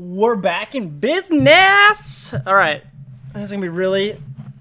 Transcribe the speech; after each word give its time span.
We're 0.00 0.36
back 0.36 0.74
in 0.74 0.98
business. 0.98 2.32
All 2.46 2.54
right, 2.54 2.82
this 3.34 3.44
is 3.44 3.50
gonna 3.50 3.60
be 3.60 3.68
really. 3.68 4.18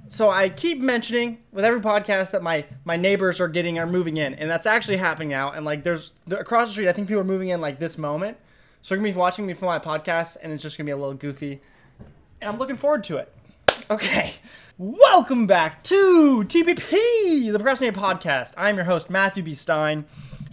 So 0.10 0.30
I 0.30 0.50
keep 0.50 0.82
mentioning 0.82 1.38
with 1.54 1.64
every 1.64 1.80
podcast 1.80 2.32
that 2.32 2.44
my 2.44 2.66
my 2.84 2.98
neighbors 2.98 3.40
are 3.40 3.48
getting 3.48 3.80
are 3.80 3.88
moving 3.88 4.18
in, 4.18 4.34
and 4.34 4.52
that's 4.52 4.66
actually 4.66 4.98
happening 4.98 5.30
now. 5.30 5.52
And 5.52 5.64
like, 5.64 5.86
there's 5.86 6.12
across 6.30 6.68
the 6.68 6.72
street, 6.74 6.90
I 6.90 6.92
think 6.92 7.08
people 7.08 7.22
are 7.22 7.24
moving 7.24 7.48
in 7.48 7.62
like 7.62 7.80
this 7.80 7.98
moment. 7.98 8.36
So 8.82 8.94
you're 8.94 9.02
gonna 9.02 9.14
be 9.14 9.18
watching 9.18 9.46
me 9.46 9.54
for 9.54 9.64
my 9.64 9.80
podcast, 9.80 10.36
and 10.44 10.52
it's 10.52 10.62
just 10.62 10.78
gonna 10.78 10.88
be 10.88 10.92
a 10.92 10.98
little 10.98 11.14
goofy, 11.14 11.62
and 12.42 12.50
I'm 12.50 12.58
looking 12.58 12.76
forward 12.76 13.06
to 13.06 13.16
it. 13.16 13.34
Okay, 13.90 14.34
welcome 14.78 15.48
back 15.48 15.86
to 15.86 16.44
TPP, 16.50 17.50
the 17.50 17.60
Procrastinated 17.60 17.98
Podcast. 17.98 18.52
I'm 18.58 18.76
your 18.76 18.84
host 18.84 19.10
Matthew 19.10 19.44
B. 19.44 19.56
Stein. 19.56 20.04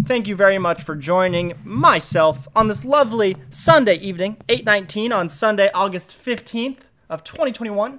Thank 0.07 0.29
you 0.29 0.36
very 0.36 0.57
much 0.57 0.84
for 0.84 0.95
joining 0.95 1.54
myself 1.64 2.46
on 2.55 2.68
this 2.68 2.84
lovely 2.84 3.36
Sunday 3.50 3.96
evening, 3.96 4.37
8:19 4.48 5.12
on 5.12 5.29
Sunday, 5.29 5.69
August 5.74 6.16
15th 6.16 6.82
of 7.10 7.24
2021. 7.24 7.98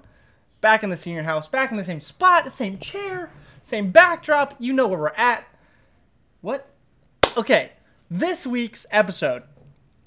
Back 0.61 0.83
in 0.83 0.89
the 0.89 0.95
senior 0.95 1.23
house, 1.23 1.49
back 1.49 1.69
in 1.69 1.75
the 1.75 1.83
same 1.83 1.99
spot, 1.99 2.45
the 2.45 2.49
same 2.49 2.79
chair, 2.79 3.29
same 3.61 3.91
backdrop. 3.91 4.53
You 4.57 4.71
know 4.71 4.87
where 4.87 4.97
we're 4.97 5.09
at. 5.17 5.47
What? 6.39 6.69
Okay, 7.35 7.73
this 8.09 8.47
week's 8.47 8.85
episode 8.89 9.43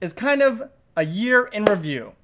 is 0.00 0.14
kind 0.14 0.40
of 0.40 0.70
a 0.96 1.04
year 1.04 1.50
in 1.52 1.66
review. 1.66 2.14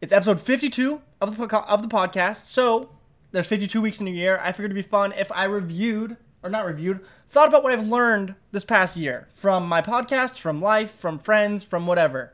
It's 0.00 0.12
episode 0.12 0.40
52 0.40 1.00
of 1.20 1.36
the 1.36 1.56
of 1.68 1.82
the 1.82 1.88
podcast. 1.88 2.46
So, 2.46 2.90
there's 3.30 3.46
52 3.46 3.80
weeks 3.80 4.00
in 4.00 4.08
a 4.08 4.10
year. 4.10 4.40
I 4.42 4.50
figured 4.50 4.72
it'd 4.72 4.84
be 4.84 4.90
fun 4.90 5.12
if 5.12 5.30
I 5.30 5.44
reviewed 5.44 6.16
or 6.42 6.50
not 6.50 6.66
reviewed, 6.66 7.00
thought 7.28 7.48
about 7.48 7.62
what 7.62 7.72
I've 7.72 7.86
learned 7.86 8.34
this 8.52 8.64
past 8.64 8.96
year 8.96 9.28
from 9.34 9.68
my 9.68 9.82
podcast, 9.82 10.38
from 10.38 10.60
life, 10.60 10.92
from 10.92 11.18
friends, 11.18 11.62
from 11.62 11.86
whatever, 11.86 12.32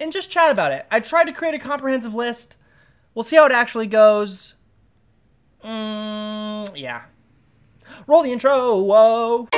and 0.00 0.12
just 0.12 0.30
chat 0.30 0.50
about 0.50 0.72
it. 0.72 0.86
I 0.90 1.00
tried 1.00 1.24
to 1.24 1.32
create 1.32 1.54
a 1.54 1.58
comprehensive 1.58 2.14
list. 2.14 2.56
We'll 3.14 3.24
see 3.24 3.36
how 3.36 3.46
it 3.46 3.52
actually 3.52 3.86
goes. 3.86 4.54
Mm, 5.64 6.70
yeah. 6.76 7.02
Roll 8.06 8.22
the 8.22 8.32
intro. 8.32 8.80
Whoa. 8.80 9.48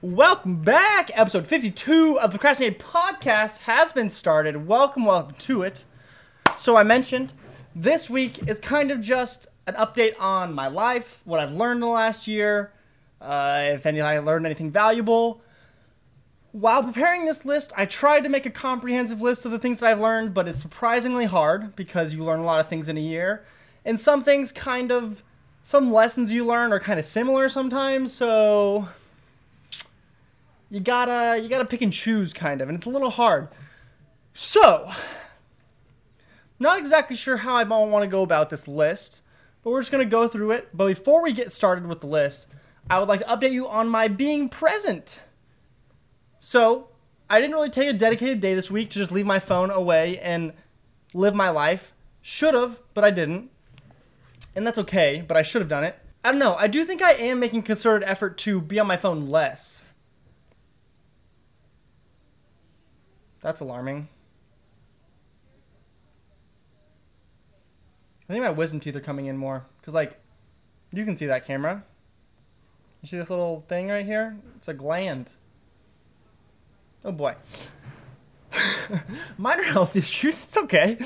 Welcome 0.00 0.62
back. 0.62 1.10
Episode 1.18 1.48
52 1.48 2.20
of 2.20 2.30
the 2.30 2.38
Procrastinated 2.38 2.78
Podcast 2.78 3.58
has 3.62 3.90
been 3.90 4.10
started. 4.10 4.68
Welcome, 4.68 5.04
welcome 5.04 5.34
to 5.40 5.62
it. 5.62 5.86
So, 6.56 6.76
I 6.76 6.84
mentioned 6.84 7.32
this 7.74 8.08
week 8.08 8.48
is 8.48 8.60
kind 8.60 8.92
of 8.92 9.00
just 9.00 9.48
an 9.66 9.74
update 9.74 10.14
on 10.20 10.54
my 10.54 10.68
life, 10.68 11.20
what 11.24 11.40
I've 11.40 11.50
learned 11.50 11.78
in 11.78 11.80
the 11.80 11.88
last 11.88 12.28
year, 12.28 12.70
uh, 13.20 13.70
if 13.72 13.86
any 13.86 14.00
I 14.00 14.20
learned 14.20 14.46
anything 14.46 14.70
valuable. 14.70 15.40
While 16.52 16.84
preparing 16.84 17.24
this 17.24 17.44
list, 17.44 17.72
I 17.76 17.84
tried 17.84 18.22
to 18.22 18.28
make 18.28 18.46
a 18.46 18.50
comprehensive 18.50 19.20
list 19.20 19.46
of 19.46 19.50
the 19.50 19.58
things 19.58 19.80
that 19.80 19.90
I've 19.90 20.00
learned, 20.00 20.32
but 20.32 20.46
it's 20.46 20.62
surprisingly 20.62 21.24
hard 21.24 21.74
because 21.74 22.14
you 22.14 22.22
learn 22.22 22.38
a 22.38 22.44
lot 22.44 22.60
of 22.60 22.68
things 22.68 22.88
in 22.88 22.96
a 22.96 23.00
year. 23.00 23.44
And 23.84 23.98
some 23.98 24.22
things 24.22 24.52
kind 24.52 24.92
of, 24.92 25.24
some 25.64 25.92
lessons 25.92 26.30
you 26.30 26.44
learn 26.44 26.72
are 26.72 26.78
kind 26.78 27.00
of 27.00 27.04
similar 27.04 27.48
sometimes, 27.48 28.12
so 28.12 28.86
you 30.70 30.80
gotta 30.80 31.40
you 31.40 31.48
gotta 31.48 31.64
pick 31.64 31.82
and 31.82 31.92
choose 31.92 32.32
kind 32.32 32.60
of 32.60 32.68
and 32.68 32.76
it's 32.76 32.86
a 32.86 32.90
little 32.90 33.10
hard. 33.10 33.48
So 34.34 34.90
not 36.58 36.78
exactly 36.78 37.16
sure 37.16 37.36
how 37.36 37.54
i 37.54 37.62
want 37.62 38.02
to 38.02 38.08
go 38.08 38.22
about 38.22 38.50
this 38.50 38.68
list 38.68 39.22
but 39.62 39.70
we're 39.70 39.80
just 39.80 39.90
to 39.90 40.04
go 40.04 40.28
through 40.28 40.52
it. 40.52 40.68
But 40.72 40.86
before 40.86 41.22
we 41.22 41.32
get 41.32 41.52
started 41.52 41.86
with 41.86 42.00
the 42.00 42.06
list 42.06 42.48
i 42.90 42.98
would 42.98 43.08
like 43.08 43.20
to 43.20 43.26
update 43.26 43.52
you 43.52 43.68
on 43.68 43.88
my 43.88 44.08
being 44.08 44.48
present. 44.48 45.20
So 46.38 46.88
i 47.30 47.40
didn't 47.40 47.54
really 47.54 47.70
take 47.70 47.88
a 47.88 47.92
dedicated 47.94 48.40
day 48.40 48.54
this 48.54 48.70
week 48.70 48.90
to 48.90 48.98
just 48.98 49.12
leave 49.12 49.26
my 49.26 49.38
phone 49.38 49.70
away 49.70 50.18
and 50.18 50.52
live 51.14 51.34
my 51.34 51.48
life. 51.48 51.94
Should 52.20 52.54
have 52.54 52.80
but 52.92 53.04
i 53.04 53.10
didn't. 53.10 53.50
And 54.54 54.66
that's 54.66 54.78
okay 54.78 55.24
but 55.26 55.36
i 55.36 55.42
should 55.42 55.62
have 55.62 55.68
done 55.68 55.84
it. 55.84 55.98
I 56.22 56.30
don't 56.30 56.38
know 56.38 56.56
i 56.56 56.66
do 56.66 56.84
think 56.84 57.00
i 57.00 57.12
am 57.12 57.40
making 57.40 57.62
concerted 57.62 58.06
effort 58.06 58.36
to 58.38 58.60
be 58.60 58.78
on 58.78 58.86
my 58.86 58.98
phone 58.98 59.28
less 59.28 59.80
That's 63.48 63.60
alarming. 63.60 64.08
I 68.28 68.32
think 68.34 68.44
my 68.44 68.50
wisdom 68.50 68.78
teeth 68.78 68.94
are 68.94 69.00
coming 69.00 69.24
in 69.24 69.38
more. 69.38 69.64
Because, 69.80 69.94
like, 69.94 70.20
you 70.92 71.02
can 71.06 71.16
see 71.16 71.24
that 71.24 71.46
camera. 71.46 71.82
You 73.00 73.08
see 73.08 73.16
this 73.16 73.30
little 73.30 73.64
thing 73.66 73.88
right 73.88 74.04
here? 74.04 74.36
It's 74.56 74.68
a 74.68 74.74
gland. 74.74 75.30
Oh 77.06 77.10
boy. 77.10 77.36
Minor 79.38 79.62
health 79.62 79.96
issues. 79.96 80.44
It's 80.44 80.58
okay. 80.58 80.98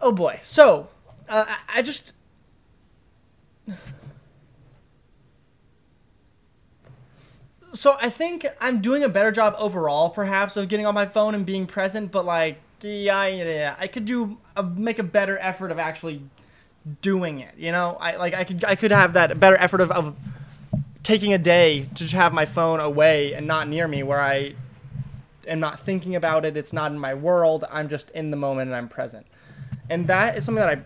Oh 0.00 0.12
boy. 0.12 0.40
So, 0.42 0.88
uh, 1.28 1.44
I, 1.46 1.80
I 1.80 1.82
just. 1.82 2.14
So 7.72 7.96
I 8.00 8.10
think 8.10 8.46
I'm 8.60 8.80
doing 8.80 9.02
a 9.02 9.08
better 9.08 9.30
job 9.30 9.54
overall, 9.58 10.10
perhaps, 10.10 10.56
of 10.56 10.68
getting 10.68 10.86
on 10.86 10.94
my 10.94 11.06
phone 11.06 11.34
and 11.34 11.46
being 11.46 11.66
present. 11.66 12.10
But 12.10 12.24
like, 12.24 12.58
yeah, 12.80 13.26
yeah, 13.26 13.76
I 13.78 13.86
could 13.86 14.04
do 14.04 14.38
a, 14.56 14.62
make 14.62 14.98
a 14.98 15.04
better 15.04 15.38
effort 15.38 15.70
of 15.70 15.78
actually 15.78 16.22
doing 17.02 17.40
it. 17.40 17.54
You 17.56 17.72
know, 17.72 17.96
I 18.00 18.16
like 18.16 18.34
I 18.34 18.44
could 18.44 18.64
I 18.64 18.74
could 18.74 18.90
have 18.90 19.12
that 19.14 19.38
better 19.38 19.56
effort 19.56 19.80
of, 19.80 19.90
of 19.90 20.16
taking 21.02 21.32
a 21.32 21.38
day 21.38 21.88
to 21.94 22.04
have 22.16 22.32
my 22.32 22.46
phone 22.46 22.80
away 22.80 23.34
and 23.34 23.46
not 23.46 23.68
near 23.68 23.86
me, 23.86 24.02
where 24.02 24.20
I 24.20 24.54
am 25.46 25.60
not 25.60 25.80
thinking 25.80 26.16
about 26.16 26.44
it. 26.44 26.56
It's 26.56 26.72
not 26.72 26.92
in 26.92 26.98
my 26.98 27.14
world. 27.14 27.64
I'm 27.70 27.88
just 27.88 28.10
in 28.10 28.30
the 28.30 28.36
moment 28.36 28.68
and 28.68 28.76
I'm 28.76 28.88
present. 28.88 29.26
And 29.88 30.06
that 30.08 30.36
is 30.36 30.44
something 30.44 30.64
that 30.64 30.78
I 30.78 30.82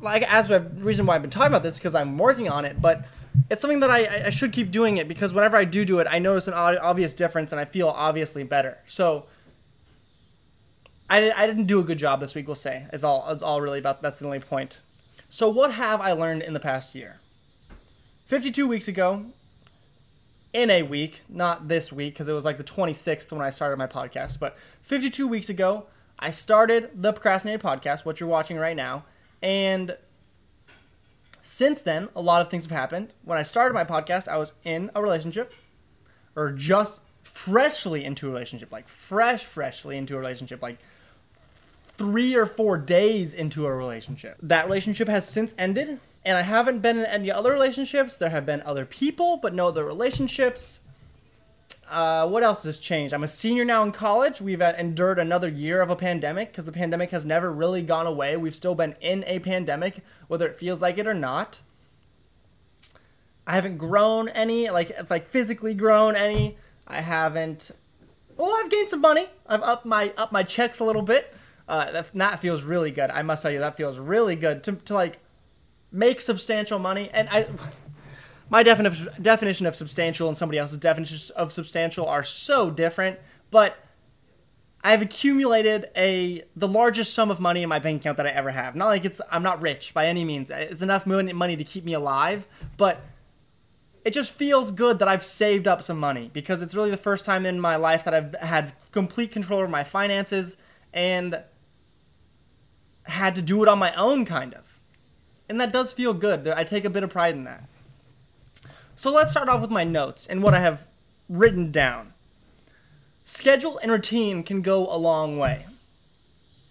like. 0.00 0.22
As 0.32 0.50
a 0.50 0.60
reason 0.60 1.06
why 1.06 1.16
I've 1.16 1.22
been 1.22 1.30
talking 1.30 1.48
about 1.48 1.62
this 1.62 1.78
because 1.78 1.94
I'm 1.94 2.18
working 2.18 2.48
on 2.48 2.64
it, 2.64 2.80
but 2.80 3.06
it's 3.48 3.60
something 3.60 3.80
that 3.80 3.90
I, 3.90 4.26
I 4.26 4.30
should 4.30 4.52
keep 4.52 4.70
doing 4.70 4.96
it 4.96 5.08
because 5.08 5.32
whenever 5.32 5.56
I 5.56 5.64
do 5.64 5.84
do 5.84 5.98
it, 5.98 6.06
I 6.10 6.18
notice 6.18 6.48
an 6.48 6.54
obvious 6.54 7.12
difference 7.12 7.52
and 7.52 7.60
I 7.60 7.64
feel 7.64 7.88
obviously 7.88 8.44
better. 8.44 8.78
So 8.86 9.26
I, 11.08 11.32
I 11.32 11.46
didn't 11.46 11.66
do 11.66 11.80
a 11.80 11.82
good 11.82 11.98
job 11.98 12.20
this 12.20 12.34
week, 12.34 12.46
we'll 12.46 12.54
say. 12.54 12.86
Is 12.92 13.02
all 13.02 13.28
is 13.30 13.42
all 13.42 13.60
really 13.60 13.78
about 13.78 14.02
that's 14.02 14.18
the 14.18 14.26
only 14.26 14.40
point. 14.40 14.78
So 15.28 15.48
what 15.48 15.72
have 15.72 16.00
I 16.00 16.12
learned 16.12 16.42
in 16.42 16.54
the 16.54 16.60
past 16.60 16.94
year? 16.94 17.20
52 18.26 18.66
weeks 18.66 18.86
ago, 18.86 19.26
in 20.52 20.70
a 20.70 20.82
week, 20.82 21.22
not 21.28 21.68
this 21.68 21.92
week 21.92 22.14
because 22.14 22.28
it 22.28 22.32
was 22.32 22.44
like 22.44 22.58
the 22.58 22.64
26th 22.64 23.30
when 23.32 23.40
I 23.40 23.50
started 23.50 23.76
my 23.76 23.86
podcast, 23.86 24.38
but 24.38 24.56
52 24.82 25.26
weeks 25.26 25.48
ago, 25.48 25.86
I 26.18 26.30
started 26.30 26.90
the 26.94 27.12
Procrastinated 27.12 27.60
podcast, 27.60 28.04
what 28.04 28.20
you're 28.20 28.28
watching 28.28 28.56
right 28.56 28.76
now, 28.76 29.04
and 29.42 29.96
since 31.42 31.82
then, 31.82 32.08
a 32.14 32.20
lot 32.20 32.40
of 32.40 32.50
things 32.50 32.64
have 32.64 32.72
happened. 32.72 33.12
When 33.24 33.38
I 33.38 33.42
started 33.42 33.74
my 33.74 33.84
podcast, 33.84 34.28
I 34.28 34.36
was 34.36 34.52
in 34.64 34.90
a 34.94 35.02
relationship, 35.02 35.52
or 36.36 36.50
just 36.52 37.00
freshly 37.22 38.04
into 38.04 38.26
a 38.26 38.30
relationship, 38.30 38.72
like 38.72 38.88
fresh, 38.88 39.44
freshly 39.44 39.96
into 39.96 40.16
a 40.16 40.18
relationship, 40.18 40.62
like 40.62 40.78
three 41.86 42.34
or 42.34 42.46
four 42.46 42.76
days 42.78 43.34
into 43.34 43.66
a 43.66 43.74
relationship. 43.74 44.36
That 44.42 44.64
relationship 44.64 45.08
has 45.08 45.28
since 45.28 45.54
ended, 45.58 46.00
and 46.24 46.36
I 46.36 46.42
haven't 46.42 46.80
been 46.80 46.98
in 46.98 47.04
any 47.04 47.30
other 47.30 47.52
relationships. 47.52 48.16
There 48.16 48.30
have 48.30 48.46
been 48.46 48.62
other 48.62 48.84
people, 48.84 49.36
but 49.36 49.54
no 49.54 49.68
other 49.68 49.84
relationships. 49.84 50.79
Uh, 51.90 52.28
what 52.28 52.44
else 52.44 52.62
has 52.62 52.78
changed? 52.78 53.12
I'm 53.12 53.24
a 53.24 53.28
senior 53.28 53.64
now 53.64 53.82
in 53.82 53.90
college. 53.90 54.40
We've 54.40 54.60
endured 54.60 55.18
another 55.18 55.48
year 55.48 55.82
of 55.82 55.90
a 55.90 55.96
pandemic 55.96 56.52
because 56.52 56.64
the 56.64 56.70
pandemic 56.72 57.10
has 57.10 57.24
never 57.24 57.52
really 57.52 57.82
gone 57.82 58.06
away. 58.06 58.36
We've 58.36 58.54
still 58.54 58.76
been 58.76 58.94
in 59.00 59.24
a 59.26 59.40
pandemic, 59.40 60.04
whether 60.28 60.46
it 60.46 60.54
feels 60.54 60.80
like 60.80 60.98
it 60.98 61.08
or 61.08 61.14
not. 61.14 61.58
I 63.44 63.54
haven't 63.54 63.78
grown 63.78 64.28
any, 64.28 64.70
like 64.70 65.10
like 65.10 65.28
physically 65.28 65.74
grown 65.74 66.14
any. 66.14 66.56
I 66.86 67.00
haven't. 67.00 67.72
Oh, 68.38 68.62
I've 68.62 68.70
gained 68.70 68.88
some 68.88 69.00
money. 69.00 69.26
I've 69.48 69.62
upped 69.62 69.84
my 69.84 70.14
up 70.16 70.30
my 70.30 70.44
checks 70.44 70.78
a 70.78 70.84
little 70.84 71.02
bit. 71.02 71.34
Uh, 71.68 71.90
that, 71.90 72.12
that 72.14 72.40
feels 72.40 72.62
really 72.62 72.92
good. 72.92 73.10
I 73.10 73.22
must 73.22 73.42
tell 73.42 73.50
you, 73.50 73.58
that 73.58 73.76
feels 73.76 73.98
really 73.98 74.36
good 74.36 74.62
to 74.64 74.72
to 74.72 74.94
like 74.94 75.18
make 75.90 76.20
substantial 76.20 76.78
money. 76.78 77.10
And 77.12 77.28
I 77.28 77.46
my 78.50 78.62
defini- 78.62 79.22
definition 79.22 79.64
of 79.64 79.76
substantial 79.76 80.28
and 80.28 80.36
somebody 80.36 80.58
else's 80.58 80.78
definition 80.78 81.34
of 81.36 81.52
substantial 81.52 82.06
are 82.06 82.24
so 82.24 82.68
different, 82.68 83.18
but 83.50 83.76
I've 84.82 85.02
accumulated 85.02 85.88
a 85.96 86.42
the 86.56 86.68
largest 86.68 87.14
sum 87.14 87.30
of 87.30 87.38
money 87.38 87.62
in 87.62 87.68
my 87.68 87.78
bank 87.78 88.00
account 88.00 88.16
that 88.16 88.26
I 88.26 88.30
ever 88.30 88.50
have. 88.50 88.74
Not 88.74 88.86
like 88.86 89.04
it's 89.04 89.20
I'm 89.30 89.42
not 89.42 89.60
rich 89.60 89.94
by 89.94 90.06
any 90.06 90.24
means. 90.24 90.50
It's 90.50 90.82
enough 90.82 91.06
money 91.06 91.56
to 91.56 91.64
keep 91.64 91.84
me 91.84 91.92
alive, 91.92 92.46
but 92.76 93.02
it 94.04 94.12
just 94.12 94.32
feels 94.32 94.72
good 94.72 94.98
that 94.98 95.08
I've 95.08 95.24
saved 95.24 95.68
up 95.68 95.82
some 95.82 95.98
money 95.98 96.30
because 96.32 96.62
it's 96.62 96.74
really 96.74 96.90
the 96.90 96.96
first 96.96 97.24
time 97.24 97.44
in 97.44 97.60
my 97.60 97.76
life 97.76 98.04
that 98.04 98.14
I've 98.14 98.34
had 98.36 98.72
complete 98.92 99.30
control 99.30 99.60
over 99.60 99.68
my 99.68 99.84
finances 99.84 100.56
and 100.92 101.42
had 103.02 103.34
to 103.34 103.42
do 103.42 103.62
it 103.62 103.68
on 103.68 103.78
my 103.78 103.94
own 103.94 104.24
kind 104.24 104.54
of. 104.54 104.80
And 105.48 105.60
that 105.60 105.72
does 105.72 105.92
feel 105.92 106.14
good. 106.14 106.48
I 106.48 106.64
take 106.64 106.86
a 106.86 106.90
bit 106.90 107.02
of 107.02 107.10
pride 107.10 107.34
in 107.34 107.44
that. 107.44 107.64
So 109.00 109.10
let's 109.10 109.30
start 109.30 109.48
off 109.48 109.62
with 109.62 109.70
my 109.70 109.82
notes 109.82 110.26
and 110.26 110.42
what 110.42 110.52
I 110.52 110.60
have 110.60 110.86
written 111.26 111.70
down. 111.72 112.12
Schedule 113.24 113.78
and 113.78 113.90
routine 113.90 114.42
can 114.42 114.60
go 114.60 114.86
a 114.92 114.98
long 114.98 115.38
way. 115.38 115.64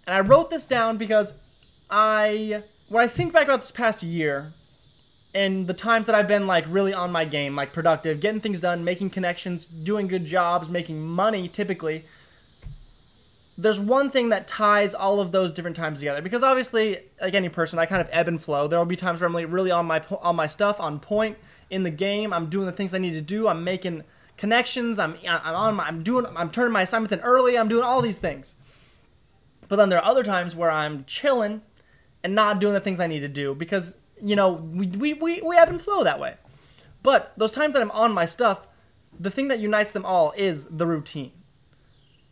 And 0.06 0.14
I 0.14 0.20
wrote 0.20 0.48
this 0.48 0.64
down 0.64 0.96
because 0.96 1.34
I, 1.90 2.62
when 2.88 3.02
I 3.02 3.08
think 3.08 3.32
back 3.32 3.48
about 3.48 3.62
this 3.62 3.72
past 3.72 4.04
year, 4.04 4.52
and 5.34 5.66
the 5.66 5.74
times 5.74 6.06
that 6.06 6.14
I've 6.14 6.28
been 6.28 6.46
like 6.46 6.64
really 6.68 6.94
on 6.94 7.10
my 7.10 7.24
game, 7.24 7.56
like 7.56 7.72
productive, 7.72 8.20
getting 8.20 8.40
things 8.40 8.60
done, 8.60 8.84
making 8.84 9.10
connections, 9.10 9.66
doing 9.66 10.06
good 10.06 10.24
jobs, 10.24 10.68
making 10.68 11.02
money 11.02 11.48
typically, 11.48 12.04
there's 13.58 13.80
one 13.80 14.08
thing 14.08 14.28
that 14.28 14.46
ties 14.46 14.94
all 14.94 15.18
of 15.18 15.32
those 15.32 15.50
different 15.50 15.74
times 15.74 15.98
together 15.98 16.22
because 16.22 16.44
obviously 16.44 17.00
like 17.20 17.34
any 17.34 17.50
person 17.50 17.78
i 17.78 17.84
kind 17.84 18.00
of 18.00 18.08
ebb 18.10 18.26
and 18.26 18.40
flow 18.40 18.66
there 18.66 18.78
will 18.78 18.86
be 18.86 18.96
times 18.96 19.20
where 19.20 19.26
i'm 19.26 19.34
like 19.34 19.52
really 19.52 19.70
on 19.70 19.84
my 19.84 20.02
on 20.22 20.34
my 20.34 20.46
stuff 20.46 20.80
on 20.80 20.98
point 20.98 21.36
in 21.70 21.82
the 21.82 21.90
game 21.90 22.32
i'm 22.32 22.50
doing 22.50 22.66
the 22.66 22.72
things 22.72 22.92
i 22.92 22.98
need 22.98 23.12
to 23.12 23.22
do 23.22 23.48
i'm 23.48 23.64
making 23.64 24.02
connections. 24.40 24.98
I'm 24.98 25.16
I'm 25.28 25.54
on 25.54 25.74
my, 25.76 25.84
I'm 25.84 26.02
doing 26.02 26.26
I'm 26.34 26.50
turning 26.50 26.72
my 26.72 26.82
assignments 26.82 27.12
in 27.12 27.20
early. 27.20 27.58
I'm 27.58 27.68
doing 27.68 27.84
all 27.84 28.00
these 28.00 28.18
things. 28.18 28.56
But 29.68 29.76
then 29.76 29.90
there 29.90 29.98
are 29.98 30.04
other 30.04 30.24
times 30.24 30.56
where 30.56 30.70
I'm 30.70 31.04
chilling 31.04 31.60
and 32.24 32.34
not 32.34 32.58
doing 32.58 32.72
the 32.72 32.80
things 32.80 33.00
I 33.00 33.06
need 33.06 33.20
to 33.20 33.28
do 33.28 33.54
because 33.54 33.96
you 34.20 34.34
know 34.34 34.52
we 34.52 34.86
we 34.86 35.12
we, 35.12 35.42
we 35.42 35.56
ebb 35.56 35.68
and 35.68 35.80
flow 35.80 36.02
that 36.04 36.18
way. 36.18 36.36
But 37.02 37.34
those 37.36 37.52
times 37.52 37.74
that 37.74 37.82
I'm 37.82 37.90
on 37.90 38.12
my 38.12 38.24
stuff, 38.24 38.66
the 39.18 39.30
thing 39.30 39.48
that 39.48 39.60
unites 39.60 39.92
them 39.92 40.06
all 40.06 40.32
is 40.36 40.64
the 40.64 40.86
routine. 40.86 41.32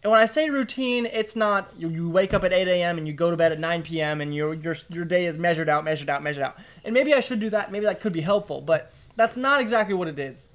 And 0.02 0.10
when 0.10 0.20
I 0.20 0.26
say 0.26 0.48
routine, 0.48 1.06
it's 1.06 1.36
not 1.36 1.72
you, 1.76 1.90
you 1.90 2.08
wake 2.08 2.32
up 2.32 2.44
at 2.44 2.52
8 2.52 2.68
a.m. 2.68 2.98
and 2.98 3.06
you 3.06 3.12
go 3.12 3.30
to 3.30 3.36
bed 3.36 3.52
at 3.52 3.58
9 3.58 3.82
p.m. 3.82 4.22
and 4.22 4.34
your 4.34 4.54
your 4.54 4.76
your 4.88 5.04
day 5.04 5.26
is 5.26 5.36
measured 5.36 5.68
out, 5.68 5.84
measured 5.84 6.08
out, 6.08 6.22
measured 6.22 6.44
out. 6.44 6.56
And 6.84 6.94
maybe 6.94 7.12
I 7.12 7.20
should 7.20 7.40
do 7.40 7.50
that. 7.50 7.70
Maybe 7.70 7.84
that 7.84 8.00
could 8.00 8.14
be 8.14 8.22
helpful, 8.22 8.62
but 8.62 8.92
that's 9.18 9.36
not 9.36 9.60
exactly 9.60 9.92
what 9.92 10.08
it 10.08 10.18
is 10.18 10.48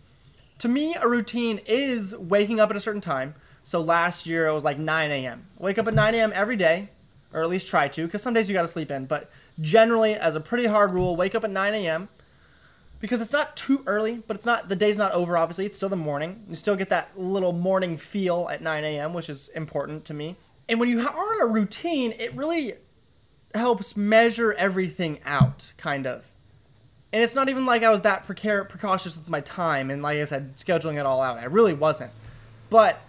to 0.63 0.67
me, 0.67 0.95
a 0.95 1.07
routine 1.07 1.59
is 1.65 2.15
waking 2.15 2.61
up 2.61 2.69
at 2.69 2.77
a 2.77 2.79
certain 2.79 3.01
time. 3.01 3.35
So 3.63 3.81
last 3.81 4.25
year 4.25 4.47
it 4.47 4.53
was 4.53 4.63
like 4.63 4.77
9 4.77 5.11
a.m. 5.11 5.45
Wake 5.59 5.77
up 5.77 5.87
at 5.87 5.93
9 5.93 6.15
a.m. 6.15 6.31
every 6.33 6.55
day, 6.55 6.89
or 7.33 7.41
at 7.41 7.49
least 7.49 7.67
try 7.67 7.89
to, 7.89 8.05
because 8.05 8.21
some 8.21 8.33
days 8.33 8.47
you 8.47 8.53
got 8.53 8.61
to 8.61 8.67
sleep 8.69 8.89
in. 8.89 9.05
But 9.05 9.29
generally, 9.59 10.15
as 10.15 10.35
a 10.35 10.39
pretty 10.39 10.65
hard 10.65 10.93
rule, 10.93 11.15
wake 11.17 11.35
up 11.35 11.43
at 11.43 11.49
9 11.49 11.73
a.m. 11.73 12.07
because 12.99 13.19
it's 13.19 13.31
not 13.31 13.57
too 13.57 13.83
early, 13.85 14.23
but 14.27 14.37
it's 14.37 14.45
not 14.45 14.69
the 14.69 14.75
day's 14.75 14.97
not 14.97 15.11
over. 15.11 15.37
Obviously, 15.37 15.65
it's 15.65 15.75
still 15.75 15.89
the 15.89 15.95
morning. 15.95 16.45
You 16.49 16.55
still 16.55 16.77
get 16.77 16.89
that 16.89 17.17
little 17.19 17.51
morning 17.51 17.97
feel 17.97 18.47
at 18.49 18.61
9 18.61 18.83
a.m., 18.83 19.13
which 19.13 19.29
is 19.29 19.49
important 19.49 20.05
to 20.05 20.13
me. 20.13 20.35
And 20.69 20.79
when 20.79 20.89
you 20.89 21.01
are 21.01 21.33
on 21.33 21.41
a 21.41 21.45
routine, 21.45 22.13
it 22.17 22.33
really 22.35 22.75
helps 23.53 23.97
measure 23.97 24.53
everything 24.53 25.19
out, 25.25 25.73
kind 25.77 26.07
of. 26.07 26.23
And 27.13 27.21
it's 27.21 27.35
not 27.35 27.47
even 27.47 27.65
like 27.65 27.83
I 27.83 27.91
was 27.91 28.01
that 28.01 28.27
precar- 28.27 28.67
precautious 28.67 29.15
with 29.15 29.29
my 29.29 29.41
time 29.41 29.91
and, 29.91 30.01
like 30.01 30.17
I 30.17 30.25
said, 30.25 30.57
scheduling 30.57 30.99
it 30.99 31.05
all 31.05 31.21
out. 31.21 31.37
I 31.37 31.45
really 31.45 31.73
wasn't. 31.73 32.11
But, 32.71 32.99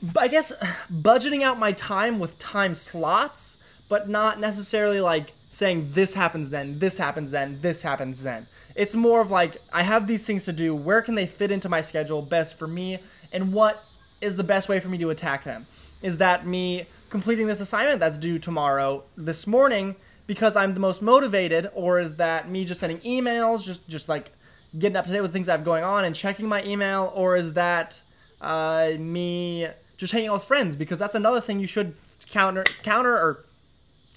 but 0.00 0.22
I 0.22 0.28
guess 0.28 0.52
budgeting 0.90 1.42
out 1.42 1.58
my 1.58 1.72
time 1.72 2.20
with 2.20 2.38
time 2.38 2.72
slots, 2.76 3.56
but 3.88 4.08
not 4.08 4.38
necessarily 4.38 5.00
like 5.00 5.32
saying 5.50 5.90
this 5.92 6.14
happens 6.14 6.50
then, 6.50 6.78
this 6.78 6.96
happens 6.96 7.32
then, 7.32 7.58
this 7.60 7.82
happens 7.82 8.22
then. 8.22 8.46
It's 8.76 8.94
more 8.94 9.20
of 9.20 9.30
like 9.30 9.56
I 9.72 9.82
have 9.82 10.06
these 10.06 10.24
things 10.24 10.44
to 10.44 10.52
do. 10.52 10.74
Where 10.74 11.02
can 11.02 11.16
they 11.16 11.26
fit 11.26 11.50
into 11.50 11.68
my 11.68 11.80
schedule 11.80 12.22
best 12.22 12.56
for 12.56 12.66
me, 12.66 12.98
and 13.32 13.52
what 13.52 13.84
is 14.20 14.36
the 14.36 14.44
best 14.44 14.68
way 14.68 14.80
for 14.80 14.88
me 14.88 14.98
to 14.98 15.10
attack 15.10 15.44
them? 15.44 15.66
Is 16.02 16.18
that 16.18 16.46
me 16.46 16.86
completing 17.08 17.46
this 17.46 17.60
assignment 17.60 18.00
that's 18.00 18.18
due 18.18 18.38
tomorrow 18.38 19.04
this 19.16 19.46
morning? 19.46 19.94
Because 20.26 20.56
I'm 20.56 20.74
the 20.74 20.80
most 20.80 21.02
motivated, 21.02 21.70
or 21.74 22.00
is 22.00 22.16
that 22.16 22.50
me 22.50 22.64
just 22.64 22.80
sending 22.80 22.98
emails, 23.00 23.62
just 23.62 23.86
just 23.88 24.08
like 24.08 24.30
getting 24.78 24.96
up 24.96 25.06
to 25.06 25.12
date 25.12 25.20
with 25.20 25.32
things 25.32 25.48
I 25.48 25.52
have 25.52 25.64
going 25.64 25.84
on 25.84 26.04
and 26.04 26.14
checking 26.14 26.48
my 26.48 26.62
email, 26.64 27.12
or 27.14 27.36
is 27.36 27.52
that 27.54 28.02
uh, 28.40 28.92
me 28.98 29.68
just 29.96 30.12
hanging 30.12 30.28
out 30.28 30.34
with 30.34 30.44
friends? 30.44 30.76
Because 30.76 30.98
that's 30.98 31.14
another 31.14 31.40
thing 31.40 31.60
you 31.60 31.66
should 31.66 31.94
counter 32.26 32.64
counter 32.82 33.12
or 33.12 33.44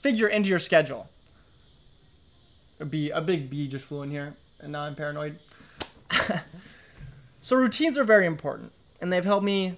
figure 0.01 0.27
into 0.27 0.49
your 0.49 0.59
schedule. 0.59 1.09
A 2.79 2.85
bee, 2.85 3.09
a 3.09 3.21
big 3.21 3.49
bee 3.49 3.67
just 3.67 3.85
flew 3.85 4.03
in 4.03 4.11
here, 4.11 4.35
and 4.59 4.71
now 4.71 4.81
I'm 4.81 4.95
paranoid. 4.95 5.39
so 7.41 7.55
routines 7.55 7.97
are 7.97 8.03
very 8.03 8.25
important, 8.25 8.71
and 9.01 9.11
they've 9.11 9.25
helped 9.25 9.45
me 9.45 9.77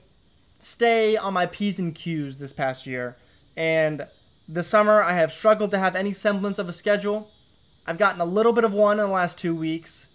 stay 0.59 1.15
on 1.15 1.33
my 1.33 1.45
p's 1.45 1.79
and 1.79 1.95
q's 1.95 2.37
this 2.37 2.53
past 2.53 2.85
year, 2.85 3.15
and 3.55 4.05
this 4.51 4.67
summer, 4.67 5.03
I 5.03 5.13
have 5.13 5.31
struggled 5.31 5.69
to 5.71 5.79
have 5.79 5.95
any 5.95 6.11
semblance 6.11 6.57
of 6.57 6.67
a 6.67 6.73
schedule. 6.73 7.29
I've 7.85 7.99
gotten 7.99 8.19
a 8.19 8.25
little 8.25 8.51
bit 8.51 8.63
of 8.63 8.73
one 8.73 8.99
in 8.99 9.05
the 9.05 9.11
last 9.11 9.37
two 9.37 9.55
weeks. 9.55 10.07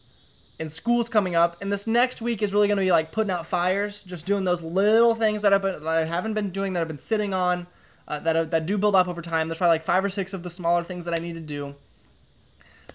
And 0.58 0.70
school's 0.70 1.08
coming 1.08 1.34
up, 1.34 1.60
and 1.60 1.72
this 1.72 1.86
next 1.86 2.22
week 2.22 2.40
is 2.42 2.52
really 2.52 2.68
going 2.68 2.76
to 2.76 2.84
be 2.84 2.92
like 2.92 3.10
putting 3.10 3.30
out 3.30 3.46
fires, 3.46 4.02
just 4.02 4.24
doing 4.26 4.44
those 4.44 4.62
little 4.62 5.14
things 5.14 5.42
that, 5.42 5.52
I've 5.52 5.62
been, 5.62 5.82
that 5.82 5.96
I 5.96 6.04
haven't 6.04 6.34
been 6.34 6.50
doing, 6.50 6.74
that 6.74 6.80
I've 6.80 6.88
been 6.88 6.98
sitting 6.98 7.32
on, 7.32 7.66
uh, 8.06 8.20
that, 8.20 8.50
that 8.50 8.66
do 8.66 8.78
build 8.78 8.94
up 8.94 9.08
over 9.08 9.22
time. 9.22 9.48
There's 9.48 9.58
probably 9.58 9.74
like 9.74 9.84
five 9.84 10.04
or 10.04 10.10
six 10.10 10.32
of 10.32 10.42
the 10.44 10.50
smaller 10.50 10.84
things 10.84 11.04
that 11.06 11.14
I 11.14 11.18
need 11.18 11.34
to 11.34 11.40
do. 11.40 11.74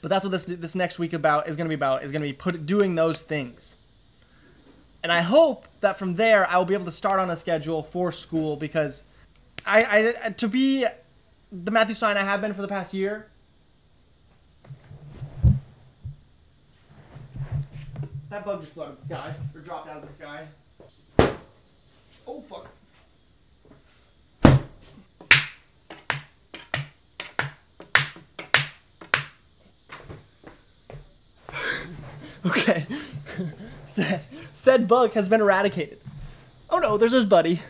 But 0.02 0.08
that's 0.10 0.24
what 0.24 0.32
this 0.32 0.46
this 0.46 0.76
next 0.76 1.00
week 1.00 1.12
about 1.12 1.50
is 1.50 1.58
going 1.58 1.66
to 1.66 1.70
be 1.70 1.76
about 1.76 2.04
is 2.04 2.12
going 2.12 2.22
to 2.22 2.28
be 2.28 2.34
put 2.34 2.66
doing 2.66 2.96
those 2.96 3.20
things. 3.22 3.76
And 5.04 5.12
I 5.12 5.22
hope 5.22 5.66
that 5.82 5.98
from 5.98 6.16
there 6.16 6.50
I 6.50 6.58
will 6.58 6.66
be 6.66 6.74
able 6.74 6.86
to 6.86 6.92
start 6.92 7.20
on 7.20 7.30
a 7.30 7.36
schedule 7.36 7.84
for 7.84 8.12
school 8.14 8.56
because 8.56 9.04
I, 9.66 10.14
I 10.26 10.30
to 10.30 10.48
be 10.48 10.86
the 11.52 11.72
Matthew 11.72 11.96
Stein 11.96 12.18
I 12.18 12.24
have 12.24 12.42
been 12.42 12.54
for 12.54 12.62
the 12.62 12.68
past 12.68 12.94
year. 12.94 13.28
That 18.30 18.46
bug 18.46 18.62
just 18.62 18.74
flew 18.74 18.84
out 18.84 18.92
of 18.92 19.00
the 19.00 19.06
sky, 19.06 19.34
or 19.56 19.62
dropped 19.62 19.90
out 19.90 20.04
of 20.04 20.08
the 20.08 20.14
sky. 20.14 20.46
Oh, 22.28 22.42
fuck. 22.42 22.68
okay. 32.46 32.86
said, 33.88 34.22
said 34.54 34.88
bug 34.88 35.14
has 35.14 35.28
been 35.28 35.42
eradicated. 35.42 35.98
Oh 36.70 36.78
no, 36.78 36.98
there's 36.98 37.14
his 37.14 37.26
buddy. 37.26 37.62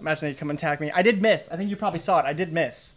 Imagine 0.00 0.28
they'd 0.28 0.38
come 0.38 0.50
and 0.50 0.58
attack 0.58 0.80
me. 0.80 0.90
I 0.90 1.02
did 1.02 1.20
miss. 1.20 1.48
I 1.52 1.56
think 1.56 1.70
you 1.70 1.76
probably 1.76 2.00
saw 2.00 2.18
it. 2.18 2.24
I 2.24 2.32
did 2.32 2.52
miss. 2.52 2.94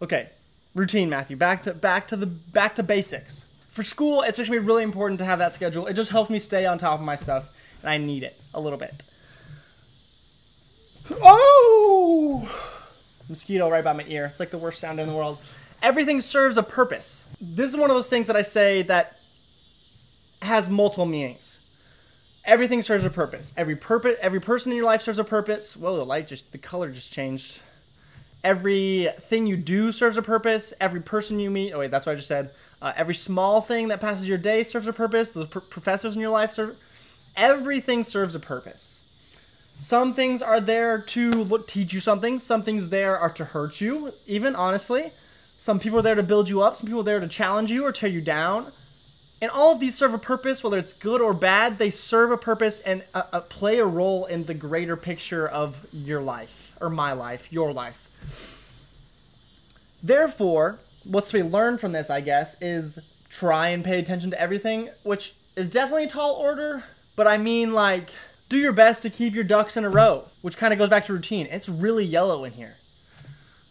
Okay, 0.00 0.28
routine, 0.74 1.10
Matthew. 1.10 1.36
Back 1.36 1.62
to 1.62 1.74
back 1.74 2.08
to 2.08 2.16
the 2.16 2.26
back 2.26 2.76
to 2.76 2.82
basics. 2.82 3.44
For 3.72 3.82
school, 3.82 4.22
it's 4.22 4.38
actually 4.38 4.60
really 4.60 4.84
important 4.84 5.18
to 5.18 5.24
have 5.24 5.40
that 5.40 5.52
schedule. 5.52 5.86
It 5.86 5.94
just 5.94 6.10
helps 6.10 6.30
me 6.30 6.38
stay 6.38 6.64
on 6.64 6.78
top 6.78 7.00
of 7.00 7.04
my 7.04 7.16
stuff, 7.16 7.52
and 7.82 7.90
I 7.90 7.98
need 7.98 8.22
it 8.22 8.40
a 8.54 8.60
little 8.60 8.78
bit. 8.78 9.02
Oh! 11.22 12.48
Mosquito 13.28 13.68
right 13.68 13.82
by 13.82 13.92
my 13.92 14.04
ear. 14.06 14.26
It's 14.26 14.38
like 14.38 14.50
the 14.50 14.58
worst 14.58 14.80
sound 14.80 15.00
in 15.00 15.08
the 15.08 15.14
world. 15.14 15.38
Everything 15.82 16.20
serves 16.20 16.56
a 16.56 16.62
purpose. 16.62 17.26
This 17.40 17.70
is 17.70 17.76
one 17.76 17.90
of 17.90 17.96
those 17.96 18.08
things 18.08 18.28
that 18.28 18.36
I 18.36 18.42
say 18.42 18.82
that 18.82 19.16
has 20.40 20.68
multiple 20.68 21.06
meanings 21.06 21.53
everything 22.44 22.82
serves 22.82 23.04
a 23.04 23.10
purpose. 23.10 23.52
Every 23.56 23.76
purpose, 23.76 24.16
every 24.20 24.40
person 24.40 24.72
in 24.72 24.76
your 24.76 24.86
life 24.86 25.02
serves 25.02 25.18
a 25.18 25.24
purpose. 25.24 25.76
Whoa, 25.76 25.96
the 25.96 26.04
light 26.04 26.28
just, 26.28 26.52
the 26.52 26.58
color 26.58 26.90
just 26.90 27.12
changed. 27.12 27.60
Everything 28.42 29.46
you 29.46 29.56
do 29.56 29.90
serves 29.92 30.16
a 30.16 30.22
purpose. 30.22 30.74
Every 30.80 31.00
person 31.00 31.40
you 31.40 31.50
meet, 31.50 31.72
oh 31.72 31.78
wait, 31.78 31.90
that's 31.90 32.06
what 32.06 32.12
I 32.12 32.16
just 32.16 32.28
said. 32.28 32.50
Uh, 32.82 32.92
every 32.96 33.14
small 33.14 33.62
thing 33.62 33.88
that 33.88 34.00
passes 34.00 34.28
your 34.28 34.36
day 34.36 34.62
serves 34.62 34.86
a 34.86 34.92
purpose. 34.92 35.30
The 35.30 35.46
pr- 35.46 35.60
professors 35.60 36.14
in 36.14 36.20
your 36.20 36.30
life 36.30 36.52
serve. 36.52 36.76
Everything 37.36 38.04
serves 38.04 38.34
a 38.34 38.40
purpose. 38.40 38.90
Some 39.78 40.14
things 40.14 40.42
are 40.42 40.60
there 40.60 41.00
to 41.00 41.30
look, 41.30 41.66
teach 41.66 41.92
you 41.92 42.00
something. 42.00 42.38
Some 42.38 42.62
things 42.62 42.90
there 42.90 43.18
are 43.18 43.30
to 43.30 43.44
hurt 43.44 43.80
you, 43.80 44.12
even 44.26 44.54
honestly. 44.54 45.10
Some 45.58 45.80
people 45.80 45.98
are 45.98 46.02
there 46.02 46.14
to 46.14 46.22
build 46.22 46.48
you 46.48 46.62
up. 46.62 46.76
Some 46.76 46.86
people 46.86 47.00
are 47.00 47.04
there 47.04 47.20
to 47.20 47.28
challenge 47.28 47.70
you 47.70 47.84
or 47.84 47.92
tear 47.92 48.10
you 48.10 48.20
down. 48.20 48.66
And 49.42 49.50
all 49.50 49.72
of 49.72 49.80
these 49.80 49.94
serve 49.94 50.14
a 50.14 50.18
purpose, 50.18 50.62
whether 50.64 50.78
it's 50.78 50.92
good 50.92 51.20
or 51.20 51.34
bad, 51.34 51.78
they 51.78 51.90
serve 51.90 52.30
a 52.30 52.36
purpose 52.36 52.78
and 52.80 53.04
uh, 53.14 53.24
uh, 53.32 53.40
play 53.40 53.78
a 53.78 53.84
role 53.84 54.24
in 54.26 54.44
the 54.44 54.54
greater 54.54 54.96
picture 54.96 55.46
of 55.46 55.86
your 55.92 56.20
life, 56.20 56.72
or 56.80 56.88
my 56.88 57.12
life, 57.12 57.52
your 57.52 57.72
life. 57.72 58.00
Therefore, 60.02 60.78
what's 61.04 61.28
to 61.28 61.34
be 61.34 61.42
learned 61.42 61.80
from 61.80 61.92
this, 61.92 62.10
I 62.10 62.20
guess, 62.20 62.56
is 62.60 62.98
try 63.28 63.68
and 63.68 63.84
pay 63.84 63.98
attention 63.98 64.30
to 64.30 64.40
everything, 64.40 64.88
which 65.02 65.34
is 65.56 65.68
definitely 65.68 66.04
a 66.04 66.08
tall 66.08 66.34
order, 66.34 66.84
but 67.16 67.26
I 67.26 67.36
mean, 67.36 67.74
like, 67.74 68.08
Do 68.48 68.58
your 68.58 68.72
best 68.72 69.02
to 69.02 69.10
keep 69.10 69.34
your 69.34 69.44
ducks 69.44 69.76
in 69.76 69.84
a 69.84 69.90
row, 69.90 70.24
which 70.42 70.56
kind 70.56 70.72
of 70.72 70.78
goes 70.78 70.90
back 70.90 71.06
to 71.06 71.12
routine. 71.12 71.48
It's 71.50 71.68
really 71.68 72.04
yellow 72.04 72.44
in 72.44 72.52
here. 72.52 72.74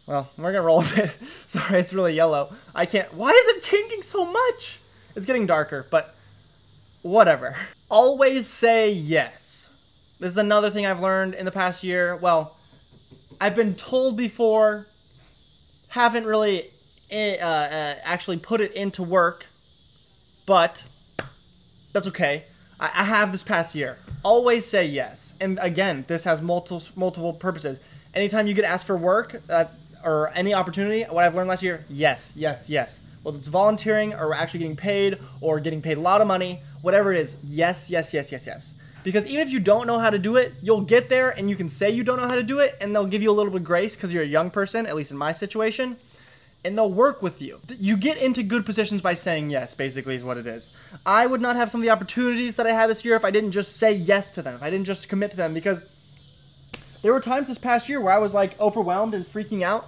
Well, 0.07 0.29
we're 0.37 0.51
gonna 0.51 0.63
roll 0.63 0.79
with 0.79 0.97
it. 0.97 1.11
Sorry, 1.47 1.79
it's 1.79 1.93
really 1.93 2.13
yellow. 2.13 2.53
I 2.75 2.85
can't. 2.85 3.13
Why 3.13 3.29
is 3.29 3.55
it 3.55 3.63
changing 3.63 4.01
so 4.01 4.25
much? 4.25 4.79
It's 5.15 5.25
getting 5.25 5.45
darker, 5.45 5.85
but 5.89 6.15
whatever. 7.01 7.55
Always 7.89 8.47
say 8.47 8.91
yes. 8.91 9.69
This 10.19 10.31
is 10.31 10.37
another 10.37 10.69
thing 10.71 10.85
I've 10.85 11.01
learned 11.01 11.33
in 11.35 11.45
the 11.45 11.51
past 11.51 11.83
year. 11.83 12.15
Well, 12.15 12.55
I've 13.39 13.55
been 13.55 13.75
told 13.75 14.17
before, 14.17 14.87
haven't 15.89 16.25
really 16.25 16.69
uh, 17.11 17.15
uh, 17.15 17.95
actually 18.03 18.37
put 18.37 18.61
it 18.61 18.73
into 18.73 19.03
work, 19.03 19.45
but 20.45 20.83
that's 21.91 22.07
okay. 22.07 22.45
I, 22.79 22.85
I 22.85 23.03
have 23.03 23.31
this 23.31 23.43
past 23.43 23.75
year. 23.75 23.97
Always 24.23 24.65
say 24.65 24.85
yes. 24.85 25.33
And 25.39 25.59
again, 25.61 26.05
this 26.07 26.23
has 26.23 26.41
multiple 26.41 26.81
multiple 26.95 27.33
purposes. 27.33 27.79
Anytime 28.15 28.47
you 28.47 28.53
get 28.53 28.65
asked 28.65 28.87
for 28.87 28.97
work 28.97 29.41
uh, 29.49 29.65
or 30.03 30.31
any 30.35 30.53
opportunity, 30.53 31.03
what 31.03 31.23
I've 31.23 31.35
learned 31.35 31.49
last 31.49 31.63
year, 31.63 31.83
yes, 31.89 32.31
yes, 32.35 32.69
yes. 32.69 33.01
Whether 33.23 33.39
it's 33.39 33.47
volunteering 33.47 34.13
or 34.13 34.33
actually 34.33 34.59
getting 34.59 34.75
paid 34.75 35.17
or 35.41 35.59
getting 35.59 35.81
paid 35.81 35.97
a 35.97 36.01
lot 36.01 36.21
of 36.21 36.27
money, 36.27 36.61
whatever 36.81 37.11
it 37.13 37.19
is, 37.19 37.37
yes, 37.43 37.89
yes, 37.89 38.13
yes, 38.13 38.31
yes, 38.31 38.45
yes. 38.45 38.73
Because 39.03 39.25
even 39.27 39.45
if 39.45 39.51
you 39.51 39.59
don't 39.59 39.87
know 39.87 39.99
how 39.99 40.09
to 40.09 40.19
do 40.19 40.37
it, 40.37 40.53
you'll 40.61 40.81
get 40.81 41.09
there 41.09 41.31
and 41.31 41.49
you 41.49 41.55
can 41.55 41.67
say 41.67 41.89
you 41.89 42.03
don't 42.03 42.19
know 42.21 42.27
how 42.27 42.35
to 42.35 42.43
do 42.43 42.59
it, 42.59 42.77
and 42.79 42.95
they'll 42.95 43.05
give 43.05 43.21
you 43.21 43.31
a 43.31 43.33
little 43.33 43.51
bit 43.51 43.61
of 43.61 43.67
grace 43.67 43.95
because 43.95 44.13
you're 44.13 44.23
a 44.23 44.27
young 44.27 44.49
person, 44.51 44.85
at 44.85 44.95
least 44.95 45.11
in 45.11 45.17
my 45.17 45.31
situation 45.31 45.97
and 46.63 46.77
they'll 46.77 46.91
work 46.91 47.21
with 47.21 47.41
you. 47.41 47.59
You 47.77 47.97
get 47.97 48.17
into 48.17 48.41
good 48.43 48.65
positions 48.65 49.01
by 49.01 49.13
saying 49.15 49.49
yes, 49.49 49.73
basically, 49.73 50.15
is 50.15 50.23
what 50.23 50.37
it 50.37 50.47
is. 50.47 50.71
I 51.05 51.25
would 51.25 51.41
not 51.41 51.55
have 51.55 51.69
some 51.69 51.81
of 51.81 51.83
the 51.83 51.91
opportunities 51.91 52.55
that 52.55 52.65
I 52.65 52.71
had 52.71 52.89
this 52.89 53.03
year 53.03 53.15
if 53.15 53.25
I 53.25 53.31
didn't 53.31 53.51
just 53.51 53.77
say 53.77 53.93
yes 53.93 54.31
to 54.31 54.41
them, 54.41 54.55
if 54.55 54.63
I 54.63 54.69
didn't 54.69 54.85
just 54.85 55.09
commit 55.09 55.31
to 55.31 55.37
them, 55.37 55.53
because 55.53 55.89
there 57.01 57.11
were 57.11 57.19
times 57.19 57.47
this 57.47 57.57
past 57.57 57.89
year 57.89 57.99
where 57.99 58.13
I 58.13 58.17
was 58.17 58.33
like 58.33 58.59
overwhelmed 58.59 59.13
and 59.13 59.25
freaking 59.25 59.61
out 59.61 59.85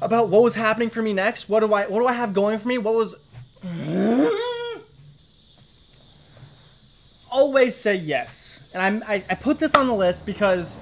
about 0.00 0.28
what 0.28 0.42
was 0.42 0.54
happening 0.54 0.90
for 0.90 1.02
me 1.02 1.12
next. 1.12 1.48
What 1.48 1.60
do 1.60 1.72
I 1.72 1.86
what 1.86 2.00
do 2.00 2.06
I 2.06 2.12
have 2.12 2.32
going 2.32 2.58
for 2.58 2.68
me? 2.68 2.78
What 2.78 2.94
was 2.94 3.14
always 7.30 7.76
say 7.76 7.94
yes. 7.94 8.70
And 8.74 9.02
I, 9.04 9.24
I 9.28 9.34
put 9.34 9.58
this 9.58 9.74
on 9.74 9.86
the 9.86 9.94
list 9.94 10.26
because 10.26 10.78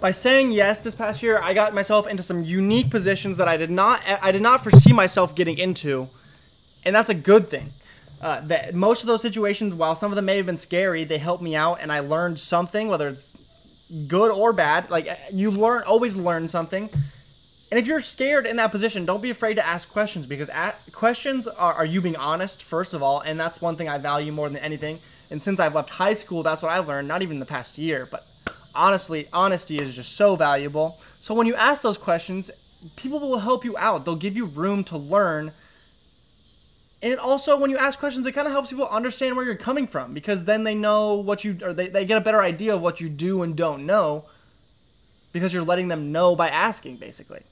by 0.00 0.10
saying 0.10 0.52
yes 0.52 0.80
this 0.80 0.94
past 0.94 1.22
year, 1.22 1.40
I 1.42 1.54
got 1.54 1.74
myself 1.74 2.06
into 2.06 2.22
some 2.22 2.44
unique 2.44 2.90
positions 2.90 3.36
that 3.38 3.48
I 3.48 3.56
did 3.56 3.70
not 3.70 4.02
I 4.22 4.32
did 4.32 4.42
not 4.42 4.62
foresee 4.62 4.92
myself 4.92 5.34
getting 5.34 5.58
into, 5.58 6.08
and 6.84 6.94
that's 6.94 7.10
a 7.10 7.14
good 7.14 7.48
thing. 7.48 7.70
Uh, 8.20 8.40
that 8.46 8.74
most 8.74 9.02
of 9.02 9.06
those 9.06 9.20
situations, 9.20 9.74
while 9.74 9.94
some 9.94 10.10
of 10.10 10.16
them 10.16 10.24
may 10.24 10.36
have 10.36 10.46
been 10.46 10.56
scary, 10.56 11.04
they 11.04 11.18
helped 11.18 11.42
me 11.42 11.54
out, 11.54 11.78
and 11.80 11.92
I 11.92 12.00
learned 12.00 12.38
something, 12.38 12.88
whether 12.88 13.08
it's 13.08 13.32
good 14.06 14.30
or 14.30 14.52
bad. 14.52 14.90
Like 14.90 15.08
you 15.32 15.50
learn, 15.50 15.82
always 15.82 16.16
learn 16.16 16.48
something. 16.48 16.88
And 17.74 17.80
if 17.80 17.88
you're 17.88 18.00
scared 18.00 18.46
in 18.46 18.54
that 18.58 18.70
position, 18.70 19.04
don't 19.04 19.20
be 19.20 19.30
afraid 19.30 19.54
to 19.54 19.66
ask 19.66 19.90
questions 19.90 20.26
because 20.26 20.48
at, 20.50 20.78
questions 20.92 21.48
are, 21.48 21.72
are 21.72 21.84
you 21.84 22.00
being 22.00 22.14
honest 22.14 22.62
first 22.62 22.94
of 22.94 23.02
all, 23.02 23.18
and 23.18 23.40
that's 23.40 23.60
one 23.60 23.74
thing 23.74 23.88
I 23.88 23.98
value 23.98 24.30
more 24.30 24.48
than 24.48 24.58
anything. 24.58 25.00
And 25.32 25.42
since 25.42 25.58
I've 25.58 25.74
left 25.74 25.90
high 25.90 26.14
school, 26.14 26.44
that's 26.44 26.62
what 26.62 26.70
I've 26.70 26.86
learned. 26.86 27.08
Not 27.08 27.22
even 27.22 27.40
the 27.40 27.44
past 27.44 27.76
year, 27.76 28.06
but 28.08 28.24
honestly, 28.76 29.26
honesty 29.32 29.78
is 29.78 29.96
just 29.96 30.12
so 30.12 30.36
valuable. 30.36 31.00
So 31.20 31.34
when 31.34 31.48
you 31.48 31.56
ask 31.56 31.82
those 31.82 31.98
questions, 31.98 32.48
people 32.94 33.18
will 33.18 33.40
help 33.40 33.64
you 33.64 33.76
out. 33.76 34.04
They'll 34.04 34.14
give 34.14 34.36
you 34.36 34.44
room 34.44 34.84
to 34.84 34.96
learn. 34.96 35.50
And 37.02 37.18
also, 37.18 37.58
when 37.58 37.70
you 37.70 37.76
ask 37.76 37.98
questions, 37.98 38.24
it 38.24 38.36
kind 38.36 38.46
of 38.46 38.52
helps 38.52 38.70
people 38.70 38.86
understand 38.86 39.34
where 39.34 39.44
you're 39.44 39.56
coming 39.56 39.88
from 39.88 40.14
because 40.14 40.44
then 40.44 40.62
they 40.62 40.76
know 40.76 41.14
what 41.14 41.42
you, 41.42 41.58
or 41.60 41.72
they, 41.72 41.88
they 41.88 42.04
get 42.04 42.18
a 42.18 42.20
better 42.20 42.40
idea 42.40 42.72
of 42.72 42.80
what 42.80 43.00
you 43.00 43.08
do 43.08 43.42
and 43.42 43.56
don't 43.56 43.84
know 43.84 44.26
because 45.32 45.52
you're 45.52 45.64
letting 45.64 45.88
them 45.88 46.12
know 46.12 46.36
by 46.36 46.48
asking, 46.48 46.98
basically. 46.98 47.42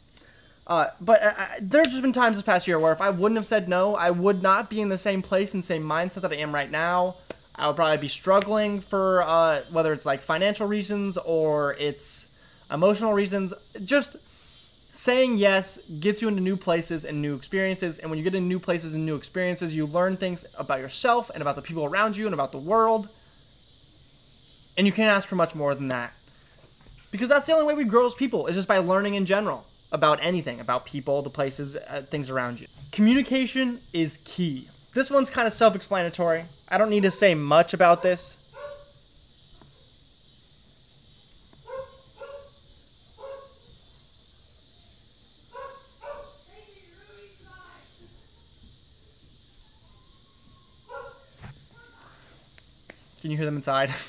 Uh, 0.67 0.87
but 1.01 1.23
uh, 1.23 1.35
there 1.61 1.83
have 1.83 1.91
just 1.91 2.03
been 2.03 2.13
times 2.13 2.37
this 2.37 2.43
past 2.43 2.69
year 2.69 2.79
where 2.79 2.93
if 2.93 3.01
I 3.01 3.11
wouldn't 3.11 3.37
have 3.37 3.47
said 3.47 3.69
no, 3.69 3.97
I 3.97 4.11
would 4.11 4.43
not 4.43 4.71
be 4.71 4.81
in 4.81 4.89
the 4.89 4.99
same 4.99 5.23
place 5.23 5.55
and 5.55 5.65
same 5.65 5.83
mindset 5.83 6.23
that 6.23 6.33
I 6.33 6.37
am 6.37 6.55
right 6.55 6.71
now. 6.71 7.17
I 7.55 7.67
would 7.67 7.77
probably 7.77 7.99
be 7.99 8.09
struggling 8.09 8.81
for 8.81 9.23
uh, 9.23 9.63
whether 9.71 9.93
it's 9.93 10.07
like 10.07 10.21
financial 10.21 10.67
reasons 10.67 11.19
or 11.19 11.75
it's 11.75 12.27
emotional 12.71 13.13
reasons. 13.13 13.53
Just 13.85 14.17
saying 14.93 15.37
yes 15.37 15.79
gets 16.01 16.23
you 16.23 16.29
into 16.29 16.41
new 16.41 16.57
places 16.57 17.05
and 17.05 17.21
new 17.21 17.35
experiences. 17.35 17.99
And 17.99 18.11
when 18.11 18.19
you 18.19 18.25
get 18.25 18.35
into 18.35 18.47
new 18.47 18.61
places 18.61 18.95
and 18.95 19.05
new 19.05 19.17
experiences, 19.17 19.75
you 19.75 19.87
learn 19.87 20.17
things 20.17 20.45
about 20.59 20.81
yourself 20.81 21.31
and 21.31 21.43
about 21.43 21.57
the 21.57 21.63
people 21.63 21.85
around 21.85 22.17
you 22.17 22.27
and 22.27 22.35
about 22.35 22.53
the 22.53 22.59
world. 22.59 23.09
And 24.77 24.87
you 24.87 24.93
can't 24.93 25.15
ask 25.15 25.27
for 25.27 25.37
much 25.37 25.55
more 25.55 25.75
than 25.75 25.89
that. 25.89 26.13
Because 27.11 27.29
that's 27.29 27.47
the 27.47 27.53
only 27.53 27.67
way 27.67 27.75
we 27.75 27.85
grow 27.85 28.07
as 28.07 28.15
people, 28.15 28.47
is 28.47 28.57
just 28.57 28.69
by 28.69 28.79
learning 28.79 29.15
in 29.15 29.27
general 29.27 29.67
about 29.93 30.19
anything, 30.23 30.59
about 30.59 30.87
people, 30.87 31.23
the 31.23 31.31
places, 31.31 31.77
uh, 31.77 32.03
things 32.11 32.31
around 32.31 32.61
you. 32.61 32.67
Communication 32.91 33.81
is 33.93 34.19
key. 34.25 34.69
This 34.95 35.11
one's 35.11 35.31
kind 35.31 35.47
of 35.47 35.53
self 35.53 35.77
explanatory. 35.77 36.45
I 36.69 36.79
don't 36.79 36.91
need 36.91 37.03
to 37.05 37.11
say 37.11 37.35
much 37.35 37.75
about 37.75 38.03
this. 38.03 38.37
Can 53.21 53.31
you 53.31 53.37
hear 53.37 53.47
them 53.47 53.55
inside? 53.55 53.91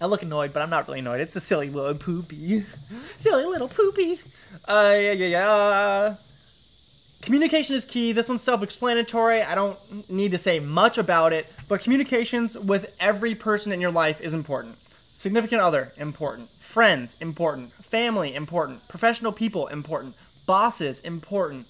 I 0.00 0.06
look 0.06 0.22
annoyed, 0.22 0.54
but 0.54 0.62
I'm 0.62 0.70
not 0.70 0.88
really 0.88 1.00
annoyed. 1.00 1.20
It's 1.20 1.36
a 1.36 1.40
silly 1.40 1.68
little 1.68 1.94
poopy. 1.94 2.64
Silly 3.20 3.44
little 3.44 3.68
poopy. 3.68 4.18
Uh, 4.66 4.96
yeah, 4.96 5.12
yeah, 5.12 5.26
yeah. 5.26 6.14
Communication 7.22 7.76
is 7.76 7.84
key. 7.84 8.12
This 8.12 8.28
one's 8.28 8.42
self 8.42 8.62
explanatory. 8.62 9.42
I 9.42 9.54
don't 9.54 9.78
need 10.10 10.30
to 10.32 10.38
say 10.38 10.58
much 10.58 10.96
about 10.96 11.32
it, 11.32 11.46
but 11.68 11.82
communications 11.82 12.56
with 12.56 12.94
every 12.98 13.34
person 13.34 13.72
in 13.72 13.80
your 13.80 13.90
life 13.90 14.20
is 14.20 14.32
important. 14.32 14.76
Significant 15.14 15.60
other, 15.60 15.92
important. 15.98 16.48
Friends, 16.48 17.18
important. 17.20 17.72
Family, 17.72 18.34
important. 18.34 18.88
Professional 18.88 19.32
people, 19.32 19.66
important. 19.66 20.14
Bosses, 20.46 21.00
important. 21.00 21.66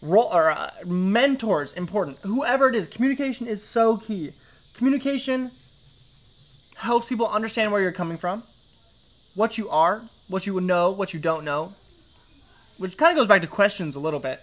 Role, 0.00 0.28
or, 0.32 0.50
uh, 0.52 0.70
mentors, 0.84 1.72
important. 1.72 2.18
Whoever 2.18 2.68
it 2.68 2.76
is, 2.76 2.86
communication 2.86 3.48
is 3.48 3.64
so 3.64 3.96
key. 3.96 4.30
Communication 4.74 5.50
helps 6.76 7.08
people 7.08 7.26
understand 7.26 7.72
where 7.72 7.80
you're 7.80 7.92
coming 7.92 8.18
from, 8.18 8.42
what 9.34 9.58
you 9.58 9.68
are, 9.68 10.02
what 10.28 10.46
you 10.46 10.60
know, 10.60 10.90
what 10.90 11.12
you 11.12 11.20
don't 11.20 11.44
know, 11.44 11.72
which 12.78 12.96
kind 12.96 13.12
of 13.12 13.16
goes 13.16 13.28
back 13.28 13.42
to 13.42 13.46
questions 13.46 13.96
a 13.96 14.00
little 14.00 14.20
bit. 14.20 14.40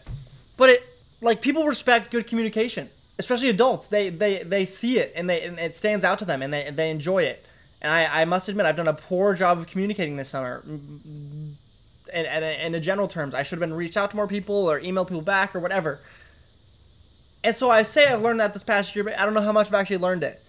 But 0.58 0.70
it 0.70 0.84
like 1.22 1.42
people 1.42 1.66
respect 1.66 2.12
good 2.12 2.28
communication, 2.28 2.90
especially 3.20 3.50
adults. 3.50 3.88
They 3.88 4.10
they 4.10 4.44
they 4.44 4.66
see 4.66 5.00
it 5.00 5.14
and 5.16 5.30
they 5.30 5.42
and 5.42 5.60
it 5.60 5.76
stands 5.76 6.06
out 6.06 6.20
to 6.20 6.26
them 6.26 6.42
and 6.42 6.54
they 6.54 6.70
they 6.72 6.90
enjoy 6.90 7.24
it. 7.24 7.46
And 7.82 7.92
I, 7.92 8.22
I 8.22 8.26
must 8.26 8.48
admit 8.48 8.66
I've 8.66 8.76
done 8.76 8.88
a 8.88 8.94
poor 8.94 9.34
job 9.34 9.58
of 9.58 9.68
communicating 9.68 10.16
this 10.16 10.30
summer. 10.30 10.62
And, 12.14 12.28
and, 12.28 12.46
and 12.46 12.76
in 12.76 12.84
general 12.84 13.08
terms, 13.08 13.34
I 13.34 13.42
should 13.42 13.58
have 13.58 13.68
been 13.68 13.74
reached 13.74 13.98
out 13.98 14.12
to 14.12 14.16
more 14.16 14.28
people 14.28 14.70
or 14.70 14.80
emailed 14.80 15.08
people 15.08 15.22
back 15.22 15.56
or 15.56 15.60
whatever. 15.60 16.00
And 17.44 17.56
so 17.56 17.72
I 17.72 17.82
say 17.84 18.06
I've 18.06 18.22
learned 18.22 18.40
that 18.40 18.54
this 18.54 18.64
past 18.64 18.96
year, 18.96 19.04
but 19.04 19.18
I 19.18 19.26
don't 19.26 19.34
know 19.34 19.42
how 19.42 19.52
much 19.52 19.68
I've 19.68 19.74
actually 19.74 19.98
learned 19.98 20.24
it. 20.24 20.42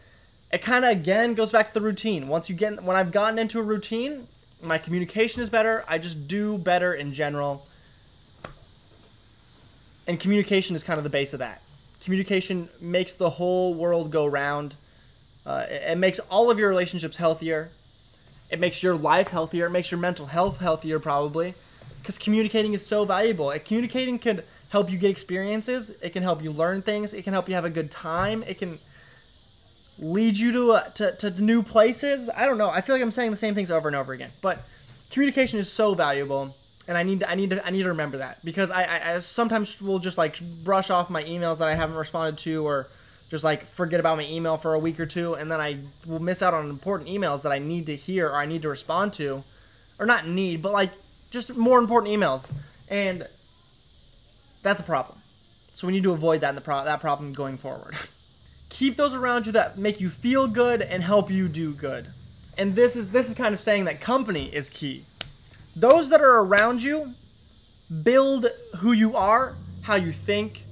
It 0.53 0.61
kind 0.61 0.85
of 0.85 0.91
again 0.91 1.33
goes 1.33 1.51
back 1.51 1.69
to 1.69 1.75
the 1.75 1.81
routine. 1.81 2.29
Once 2.29 2.51
you 2.51 2.55
get 2.55 2.83
when 2.83 2.97
I've 2.97 3.13
gotten 3.13 3.39
into 3.39 3.59
a 3.59 3.63
routine, 3.63 4.27
my 4.63 4.79
communication 4.79 5.43
is 5.43 5.51
better. 5.51 5.85
I 5.89 5.99
just 5.99 6.29
do 6.29 6.57
better 6.59 6.95
in 6.95 7.13
general 7.13 7.67
and 10.07 10.19
communication 10.19 10.75
is 10.77 10.83
kind 10.83 10.99
of 10.99 11.05
the 11.05 11.11
base 11.11 11.33
of 11.33 11.39
that. 11.39 11.63
Communication 12.03 12.69
makes 12.81 13.15
the 13.15 13.31
whole 13.31 13.75
world 13.75 14.11
go 14.11 14.27
round. 14.27 14.75
Uh, 15.47 15.67
it, 15.69 15.83
it 15.93 15.99
makes 15.99 16.19
all 16.31 16.51
of 16.51 16.59
your 16.59 16.69
relationships 16.69 17.17
healthier. 17.17 17.71
It 18.51 18.59
makes 18.59 18.83
your 18.83 18.95
life 18.95 19.29
healthier. 19.29 19.67
It 19.67 19.71
makes 19.71 19.91
your 19.91 20.01
mental 20.01 20.27
health 20.27 20.59
healthier, 20.59 20.99
probably, 20.99 21.55
because 22.01 22.19
communicating 22.19 22.75
is 22.75 22.85
so 22.85 23.05
valuable. 23.05 23.51
And 23.51 23.65
communicating 23.65 24.19
can 24.19 24.43
help 24.71 24.91
you 24.91 24.99
get 24.99 25.11
experiences. 25.11 25.91
It 26.03 26.11
can 26.11 26.23
help 26.23 26.43
you 26.43 26.51
learn 26.51 26.83
things. 26.83 27.15
It 27.15 27.23
can 27.23 27.33
help 27.33 27.49
you 27.49 27.55
have 27.55 27.65
a 27.65 27.71
good 27.71 27.91
time. 27.91 28.43
It 28.43 28.59
can 28.59 28.79
lead 29.99 30.37
you 30.37 30.53
to, 30.53 30.73
uh, 30.73 30.83
to, 30.91 31.13
to 31.17 31.31
new 31.43 31.63
places. 31.63 32.31
I 32.35 32.47
don't 32.47 32.59
know. 32.59 32.71
I 32.71 32.81
feel 32.81 32.95
like 32.95 33.03
I'm 33.03 33.11
saying 33.11 33.31
the 33.31 33.37
same 33.37 33.55
things 33.55 33.71
over 33.71 33.89
and 33.89 33.97
over 33.97 34.13
again. 34.13 34.31
But 34.41 34.61
communication 35.11 35.59
is 35.59 35.71
so 35.71 35.95
valuable 35.95 36.55
and 36.89 36.99
I 36.99 37.03
need 37.03 37.21
to, 37.21 37.31
I 37.31 37.35
need 37.35 37.51
to 37.51 37.65
I 37.65 37.71
need 37.71 37.83
to 37.83 37.91
remember 37.91 38.19
that 38.19 38.45
because 38.45 38.71
I, 38.71 38.83
I, 38.83 39.15
I 39.15 39.19
sometimes 39.21 39.81
will 39.81 39.99
just 39.99 40.19
like 40.19 40.41
brush 40.65 40.91
off 40.91 41.11
my 41.11 41.23
emails 41.25 41.59
that 41.59 41.69
I 41.69 41.75
haven't 41.75 41.97
responded 41.97 42.39
to 42.39 42.67
or 42.67 42.89
just 43.31 43.45
like 43.45 43.65
forget 43.67 44.01
about 44.01 44.17
my 44.17 44.27
email 44.27 44.57
for 44.57 44.75
a 44.75 44.79
week 44.79 44.99
or 44.99 45.07
two 45.07 45.35
and 45.35 45.51
then 45.51 45.61
I 45.61 45.79
will 46.07 46.21
miss 46.21 46.43
out 46.43 46.55
on 46.55 46.69
important 46.69 47.09
emails 47.09 47.43
that 47.43 47.53
I 47.53 47.59
need 47.59 47.87
to 47.87 47.97
hear 47.97 48.29
or 48.29 48.37
I 48.37 48.47
need 48.47 48.63
to 48.63 48.69
respond 48.69 49.13
to 49.15 49.45
or 49.99 50.07
not 50.07 50.27
need 50.27 50.61
but 50.61 50.73
like 50.73 50.91
just 51.31 51.55
more 51.57 51.79
important 51.79 52.13
emails 52.13 52.51
and 52.89 53.27
that's 54.63 54.81
a 54.81 54.85
problem. 54.85 55.19
So 55.75 55.87
we 55.87 55.93
need 55.93 56.03
to 56.03 56.13
avoid 56.13 56.41
that 56.43 56.51
in 56.51 56.55
the 56.55 56.61
pro- 56.61 56.85
that 56.85 57.01
problem 57.01 57.33
going 57.33 57.59
forward. 57.59 57.95
keep 58.73 58.97
those 58.97 59.13
around 59.13 59.45
you 59.45 59.53
that 59.53 59.77
make 59.79 60.01
you 60.01 60.09
feel 60.09 60.49
good 60.49 60.81
and 60.81 61.03
help 61.03 61.31
you 61.31 61.47
do 61.47 61.75
good. 61.75 62.07
And 62.57 62.75
this 62.75 62.97
is 62.97 63.11
this 63.11 63.29
is 63.29 63.35
kind 63.35 63.55
of 63.55 63.61
saying 63.61 63.85
that 63.85 64.01
company 64.01 64.53
is 64.53 64.71
key. 64.71 65.05
Those 65.77 66.09
that 66.09 66.21
are 66.21 66.41
around 66.41 66.83
you 66.83 67.15
build 68.03 68.47
who 68.79 68.93
you 68.93 69.15
are, 69.15 69.55
how 69.83 69.97
you 69.97 70.13
think, 70.13 70.63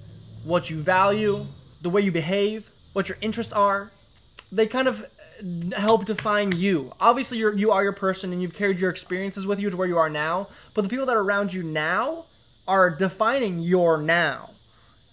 what 0.45 0.71
you 0.71 0.81
value, 0.81 1.47
the 1.83 1.91
way 1.91 2.01
you 2.01 2.11
behave, 2.11 2.71
what 2.95 3.09
your 3.09 3.19
interests 3.21 3.53
are. 3.53 3.91
They 4.51 4.67
kind 4.67 4.89
of 4.89 5.03
uh, 5.03 5.79
help 5.79 6.07
define 6.07 6.53
you. 6.53 6.93
Obviously, 7.01 7.39
you're 7.39 7.55
you 7.55 7.71
are 7.71 7.83
your 7.83 7.93
person, 7.93 8.33
and 8.33 8.41
you've 8.41 8.55
carried 8.55 8.79
your 8.79 8.91
experiences 8.91 9.47
with 9.47 9.61
you 9.61 9.69
to 9.71 9.77
where 9.77 9.89
you 9.89 9.99
are 9.99 10.11
now. 10.11 10.49
But 10.75 10.83
the 10.83 10.89
people 10.89 11.07
that 11.07 11.17
are 11.17 11.23
around 11.23 11.53
you 11.53 11.63
now 11.63 12.25
are 12.67 12.89
defining 12.89 13.61
your 13.61 13.99
now, 13.99 14.51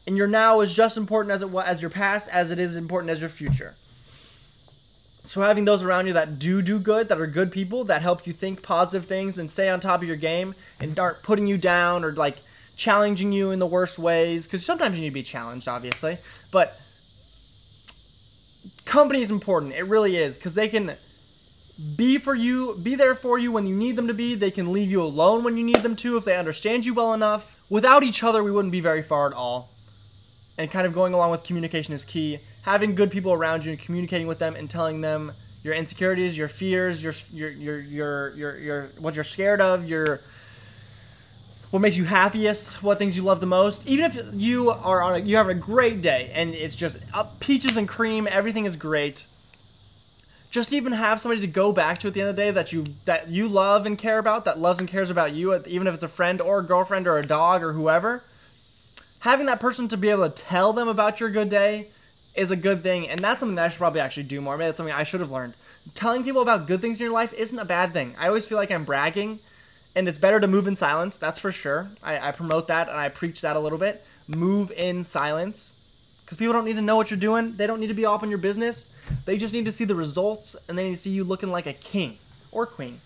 and 0.07 0.17
your 0.17 0.25
now 0.25 0.61
is 0.61 0.73
just 0.73 0.97
important 0.97 1.33
as 1.33 1.41
it 1.41 1.49
was 1.49 1.67
as 1.67 1.81
your 1.81 1.91
past, 1.91 2.29
as 2.29 2.49
it 2.49 2.57
is 2.57 2.75
important 2.75 3.11
as 3.11 3.19
your 3.19 3.29
future. 3.29 3.75
So 5.25 5.41
having 5.41 5.65
those 5.65 5.83
around 5.83 6.07
you 6.07 6.13
that 6.13 6.39
do 6.39 6.61
do 6.61 6.79
good, 6.79 7.09
that 7.09 7.19
are 7.19 7.27
good 7.27 7.51
people, 7.51 7.83
that 7.83 8.01
help 8.01 8.25
you 8.25 8.31
think 8.31 8.63
positive 8.63 9.05
things 9.05 9.37
and 9.37 9.51
stay 9.51 9.67
on 9.67 9.81
top 9.81 10.01
of 10.01 10.07
your 10.07 10.15
game, 10.15 10.55
and 10.79 10.97
aren't 10.97 11.21
putting 11.21 11.45
you 11.45 11.57
down 11.57 12.05
or 12.05 12.13
like 12.13 12.37
challenging 12.77 13.33
you 13.33 13.51
in 13.51 13.59
the 13.59 13.67
worst 13.67 13.99
ways, 13.99 14.47
because 14.47 14.65
sometimes 14.65 14.95
you 14.95 15.01
need 15.01 15.09
to 15.09 15.13
be 15.13 15.23
challenged, 15.23 15.67
obviously, 15.67 16.17
but 16.51 16.79
company 18.85 19.21
is 19.21 19.29
important. 19.29 19.73
It 19.73 19.83
really 19.83 20.15
is 20.15 20.37
because 20.37 20.53
they 20.53 20.69
can 20.69 20.93
be 21.97 22.17
for 22.17 22.33
you, 22.33 22.79
be 22.81 22.95
there 22.95 23.13
for 23.13 23.37
you 23.37 23.51
when 23.51 23.67
you 23.67 23.75
need 23.75 23.97
them 23.97 24.07
to 24.07 24.13
be. 24.13 24.35
They 24.35 24.51
can 24.51 24.71
leave 24.71 24.89
you 24.89 25.01
alone 25.01 25.43
when 25.43 25.57
you 25.57 25.65
need 25.65 25.83
them 25.83 25.97
to 25.97 26.15
if 26.15 26.23
they 26.23 26.37
understand 26.37 26.85
you 26.85 26.93
well 26.93 27.13
enough. 27.13 27.61
Without 27.69 28.03
each 28.03 28.23
other, 28.23 28.41
we 28.41 28.51
wouldn't 28.51 28.71
be 28.71 28.79
very 28.79 29.03
far 29.03 29.27
at 29.27 29.33
all. 29.33 29.69
And 30.57 30.71
kind 30.71 30.87
of 30.87 30.93
going 30.93 31.13
along 31.13 31.31
with 31.31 31.43
communication 31.43 31.93
is 31.93 32.03
key. 32.03 32.39
Having 32.63 32.95
good 32.95 33.11
people 33.11 33.31
around 33.31 33.63
you 33.63 33.71
and 33.71 33.79
communicating 33.79 34.27
with 34.27 34.39
them 34.39 34.55
and 34.55 34.69
telling 34.69 35.01
them 35.01 35.31
your 35.63 35.73
insecurities, 35.73 36.37
your 36.37 36.47
fears, 36.47 37.03
your 37.03 37.13
your 37.31 37.49
your 37.49 37.79
your 37.79 38.35
your, 38.35 38.57
your 38.57 38.83
what 38.99 39.15
you're 39.15 39.23
scared 39.23 39.61
of, 39.61 39.87
your 39.87 40.21
what 41.69 41.79
makes 41.79 41.97
you 41.97 42.05
happiest, 42.05 42.81
what 42.81 42.97
things 42.97 43.15
you 43.15 43.21
love 43.21 43.39
the 43.39 43.45
most. 43.45 43.85
Even 43.85 44.05
if 44.05 44.17
you 44.33 44.69
are 44.71 45.01
on 45.01 45.15
a, 45.15 45.19
you 45.19 45.35
have 45.35 45.49
a 45.49 45.53
great 45.53 46.01
day 46.01 46.31
and 46.33 46.55
it's 46.55 46.75
just 46.75 46.97
up 47.13 47.39
peaches 47.39 47.75
and 47.75 47.87
cream, 47.87 48.27
everything 48.31 48.65
is 48.65 48.75
great. 48.75 49.25
Just 50.49 50.71
even 50.71 50.93
have 50.93 51.19
somebody 51.19 51.41
to 51.41 51.47
go 51.47 51.73
back 51.73 51.99
to 51.99 52.07
at 52.07 52.13
the 52.13 52.21
end 52.21 52.29
of 52.29 52.35
the 52.35 52.41
day 52.41 52.51
that 52.51 52.71
you 52.71 52.85
that 53.05 53.27
you 53.27 53.49
love 53.49 53.85
and 53.85 53.97
care 53.97 54.17
about, 54.17 54.45
that 54.45 54.57
loves 54.57 54.79
and 54.79 54.87
cares 54.87 55.09
about 55.09 55.33
you, 55.33 55.53
even 55.65 55.87
if 55.87 55.93
it's 55.93 56.03
a 56.03 56.07
friend 56.07 56.39
or 56.39 56.59
a 56.59 56.63
girlfriend 56.63 57.05
or 57.05 57.19
a 57.19 57.25
dog 57.25 57.61
or 57.61 57.73
whoever. 57.73 58.23
Having 59.27 59.47
that 59.47 59.59
person 59.59 59.89
to 59.89 59.97
be 59.97 60.07
able 60.07 60.29
to 60.29 60.41
tell 60.41 60.71
them 60.71 60.87
about 60.87 61.19
your 61.19 61.29
good 61.29 61.49
day 61.49 61.87
is 62.33 62.49
a 62.49 62.55
good 62.55 62.81
thing, 62.81 63.09
and 63.09 63.19
that's 63.19 63.41
something 63.41 63.57
that 63.57 63.65
I 63.65 63.67
should 63.67 63.77
probably 63.77 63.99
actually 63.99 64.23
do 64.23 64.39
more. 64.39 64.55
Maybe 64.55 64.67
that's 64.67 64.77
something 64.77 64.95
I 64.95 65.03
should 65.03 65.19
have 65.19 65.31
learned. 65.31 65.53
Telling 65.95 66.23
people 66.23 66.41
about 66.41 66.65
good 66.65 66.79
things 66.79 66.97
in 66.97 67.03
your 67.03 67.13
life 67.13 67.33
isn't 67.33 67.59
a 67.59 67.65
bad 67.65 67.91
thing. 67.91 68.15
I 68.17 68.29
always 68.29 68.47
feel 68.47 68.57
like 68.57 68.71
I'm 68.71 68.85
bragging 68.85 69.39
and 69.97 70.07
it's 70.07 70.17
better 70.17 70.39
to 70.39 70.47
move 70.47 70.65
in 70.65 70.77
silence. 70.77 71.17
That's 71.17 71.41
for 71.41 71.51
sure. 71.51 71.89
I, 72.01 72.29
I 72.29 72.31
promote 72.31 72.69
that 72.69 72.87
and 72.87 72.95
I 72.95 73.09
preach 73.09 73.41
that 73.41 73.57
a 73.57 73.59
little 73.59 73.77
bit. 73.77 74.01
Move 74.29 74.71
in 74.71 75.03
silence 75.03 75.73
because 76.23 76.37
people 76.37 76.53
don't 76.53 76.63
need 76.63 76.77
to 76.77 76.81
know 76.81 76.95
what 76.95 77.11
you're 77.11 77.19
doing. 77.19 77.53
They 77.57 77.67
don't 77.67 77.81
need 77.81 77.87
to 77.87 77.93
be 77.93 78.05
off 78.05 78.23
on 78.23 78.29
your 78.29 78.39
business. 78.39 78.87
They 79.25 79.37
just 79.37 79.53
need 79.53 79.65
to 79.65 79.73
see 79.73 79.83
the 79.83 79.95
results 79.95 80.55
and 80.69 80.77
they 80.77 80.85
need 80.85 80.95
to 80.95 81.01
see 81.01 81.09
you 81.09 81.25
looking 81.25 81.51
like 81.51 81.65
a 81.65 81.73
king 81.73 82.17
or 82.53 82.65
queen 82.65 83.01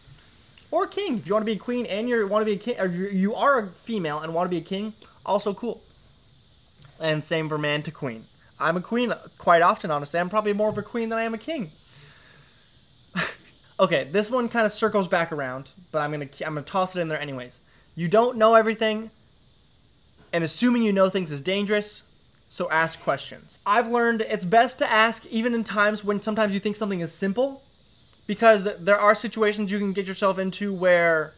or 0.70 0.86
king. 0.86 1.18
If 1.18 1.26
you 1.26 1.34
want 1.34 1.48
to 1.48 1.52
be 1.52 1.58
a 1.58 1.60
queen 1.60 1.88
and 1.88 2.08
you 2.08 2.28
want 2.28 2.42
to 2.42 2.46
be 2.46 2.54
a 2.54 2.58
king, 2.58 2.80
or 2.80 2.86
you 2.86 3.34
are 3.34 3.58
a 3.58 3.68
female 3.70 4.20
and 4.20 4.36
want 4.36 4.46
to 4.46 4.52
be 4.52 4.62
a 4.62 4.62
king, 4.62 4.94
also 5.26 5.56
cool. 5.56 5.82
And 7.02 7.26
same 7.26 7.50
for 7.50 7.58
man 7.58 7.82
to 7.84 7.92
queen. 7.92 8.26
I'm 8.60 8.78
a 8.78 8.82
queen 8.82 9.12
quite 9.40 9.64
often, 9.64 9.90
honestly. 9.90 10.20
I'm 10.20 10.30
probably 10.30 10.54
more 10.54 10.70
of 10.70 10.78
a 10.78 10.84
queen 10.84 11.10
than 11.10 11.18
I 11.18 11.24
am 11.24 11.34
a 11.34 11.40
king. 11.40 11.72
Okay, 13.80 14.08
this 14.12 14.30
one 14.30 14.48
kind 14.48 14.68
of 14.68 14.72
circles 14.72 15.08
back 15.08 15.32
around, 15.32 15.72
but 15.92 16.04
I'm 16.04 16.12
gonna 16.12 16.30
I'm 16.46 16.54
gonna 16.54 16.62
toss 16.62 16.96
it 16.96 17.00
in 17.00 17.08
there 17.08 17.20
anyways. 17.20 17.62
You 17.96 18.08
don't 18.08 18.38
know 18.38 18.54
everything, 18.54 19.10
and 20.32 20.44
assuming 20.44 20.84
you 20.84 20.94
know 20.94 21.10
things 21.10 21.32
is 21.32 21.42
dangerous. 21.42 22.04
So 22.48 22.70
ask 22.70 23.02
questions. 23.02 23.58
I've 23.66 23.88
learned 23.88 24.22
it's 24.22 24.46
best 24.46 24.78
to 24.80 24.92
ask 24.92 25.26
even 25.26 25.56
in 25.56 25.64
times 25.64 26.04
when 26.04 26.22
sometimes 26.22 26.54
you 26.54 26.60
think 26.60 26.76
something 26.76 27.00
is 27.00 27.12
simple, 27.12 27.64
because 28.28 28.68
there 28.78 29.00
are 29.00 29.16
situations 29.16 29.72
you 29.72 29.80
can 29.80 29.94
get 29.94 30.06
yourself 30.06 30.38
into 30.38 30.72
where 30.72 31.34